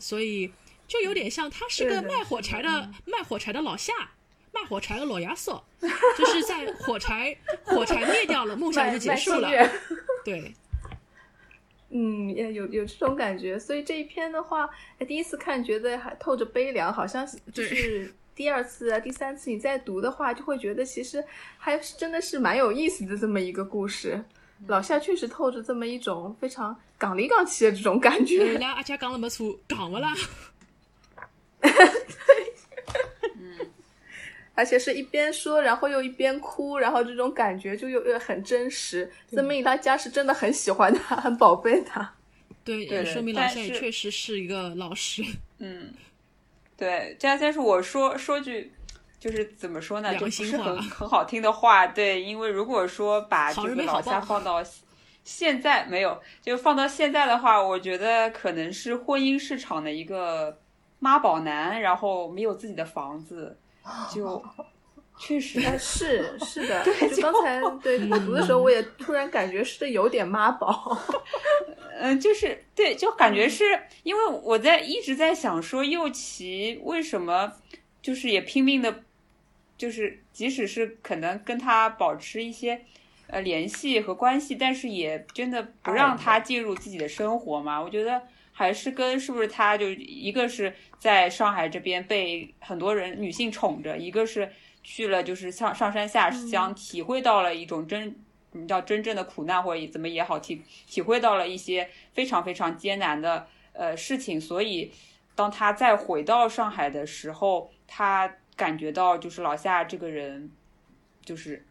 [0.00, 0.50] 所以
[0.86, 3.92] 就有点像他是个卖火柴的卖火柴的老夏，
[4.52, 5.62] 卖火柴的老亚索，
[6.16, 9.50] 就是在火柴火柴灭掉了，梦想就结束了。
[10.24, 10.54] 对，
[11.90, 14.70] 嗯，也有有这种感觉，所以这一篇的话，
[15.06, 21.24] 第一次看觉得还透着悲凉，好像就是第二次啊、第三次你再读的话，就会觉得其实
[21.58, 24.24] 还是真的是蛮有意思的这么一个故事。
[24.68, 28.58] 老夏确实透着这么一种非常港里港气的这种感觉。
[28.58, 30.14] 来，阿姐讲了没错，港不啦？
[31.60, 31.70] 对，
[33.36, 33.58] 嗯，
[34.54, 42.14] 而且是一边说，然后又一边哭，然后这种感觉就又又很真实，证明他家是真的很喜欢他，很宝贝他。
[42.64, 45.24] 对，也说明老夏也确实是一个老师。
[45.58, 45.92] 嗯，
[46.76, 48.70] 对，这样先是我说说句。
[49.22, 54.60] 就是怎么说呢，就不是很 很好听的话，对，因为如果说把这个老夏放到
[55.22, 60.58] 现在没有，就放到现在的话，我觉得可能是婚姻市场的一个
[60.98, 63.56] 妈宝男，然后没有自己的房子，
[64.12, 64.44] 就
[65.16, 66.84] 确实是是的，
[67.14, 70.98] 就刚才对我读的时候，我也突然感觉是有点妈宝，
[71.96, 77.52] 嗯，就是对，就感觉是因为我在一直在想说，右奇为什么
[78.02, 79.04] 就是也拼命的。
[79.82, 82.80] 就是，即使是可能跟他保持一些
[83.26, 87.82] 呃联系和关系，但是也真的不让他进入自己的生活嘛。
[87.82, 88.22] 我觉得
[88.52, 94.48] 还是跟是不是他就一个是在上海这边被很多人女性宠着，一个是
[94.84, 98.14] 去了就是上上山下乡，体会到了一种真，
[98.52, 104.92] 你叫真正的苦难或者怎么也好，体体会到了一些非常非常艰难的呃事情，所以
[105.34, 110.50] 当他再回到上海的时候，他感觉到就是老夏这个人，
[111.24, 111.64] 就是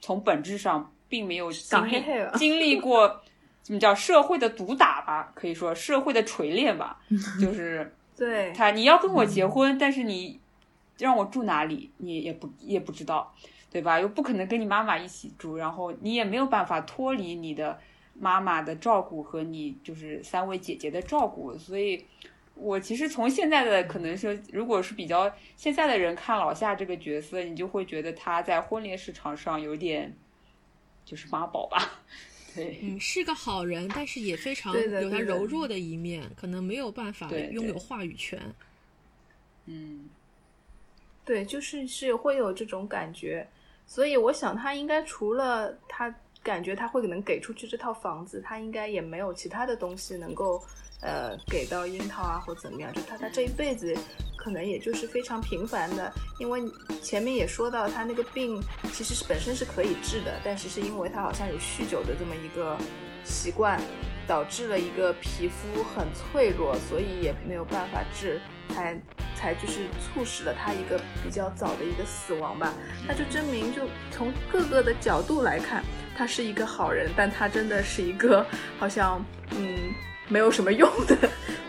[0.00, 2.04] 从本质上并没有经历
[2.36, 3.20] 经历过。
[3.62, 5.32] 怎么叫社会的毒打吧？
[5.34, 7.00] 可以说社会的锤炼吧，
[7.40, 10.38] 就是对他，你要跟我结婚，但是你
[10.98, 13.34] 让我住哪里，你也不也不知道，
[13.70, 13.98] 对吧？
[13.98, 17.80] 又不可能跟你妈妈一起住，然后你也没有办法脱离你的
[18.12, 22.04] 妈妈的照顾和你就是三位姐姐的照顾，所以，
[22.54, 30.14] 我其实从现在的可能说，如果是比较现在的人看老夏这个角色，你就会觉得他在婚恋市场上有点
[31.04, 32.00] 就是妈宝吧。
[32.54, 38.40] 对嗯，是个好人，但是也非常有他柔弱的一面，可能没有办法拥有话语权。
[39.66, 40.08] 嗯，
[41.24, 43.44] 对，就是是会有这种感觉，
[43.84, 46.14] 所以我想他应该除了他
[46.44, 50.62] 感觉他会能给出去这套房子，他应该也没有其他的东西能够。
[51.04, 52.90] 呃，给到樱桃啊，或怎么样？
[52.94, 53.94] 就他他这一辈子，
[54.38, 56.62] 可能也就是非常平凡的，因为
[57.02, 58.58] 前面也说到他那个病
[58.90, 62.78] 其实是本身是可以治的，但是是因为他好像有酗酒的这么一个
[63.22, 63.78] 习惯，
[64.26, 68.40] 导致了一个皮肤很脆弱，所以也没有办法治，
[68.70, 68.98] 才
[69.36, 72.72] 才就是促使了他一个比较早的一个死亡吧。
[73.06, 75.84] 那就证明，就从各个的角度来看，
[76.16, 78.46] 他是一个好人，但他真的是一个
[78.78, 79.92] 好像嗯。
[80.28, 81.16] 没有什么用的，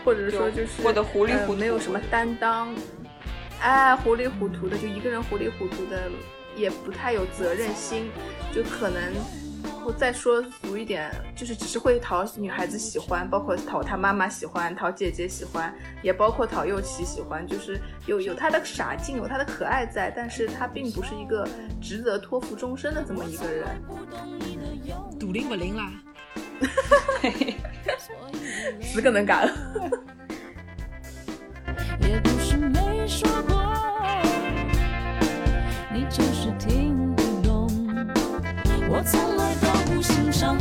[0.04, 2.74] 或者说就是过得糊里糊涂，没有什么担当，
[3.60, 6.10] 哎，糊里糊涂的，就一个人糊里糊涂的，
[6.56, 8.10] 也不太有责任心，
[8.52, 9.00] 就可能
[9.84, 15.72] 我再说俗一点，就是只是会讨女孩子喜欢，包括讨他妈妈喜欢，讨姐姐喜欢，
[16.02, 21.46] 也包括讨右奇喜欢，就是有有他的傻劲，有他的可爱在，但是他并不是一个
[21.80, 23.66] 值得托付终身的这么一个人，
[25.20, 25.90] 笃定不灵啦。
[28.80, 29.34] 十个人搞
[32.38, 33.62] 是没说过
[35.92, 37.68] 你就是听不懂。
[38.88, 40.56] 我从来都不欣赏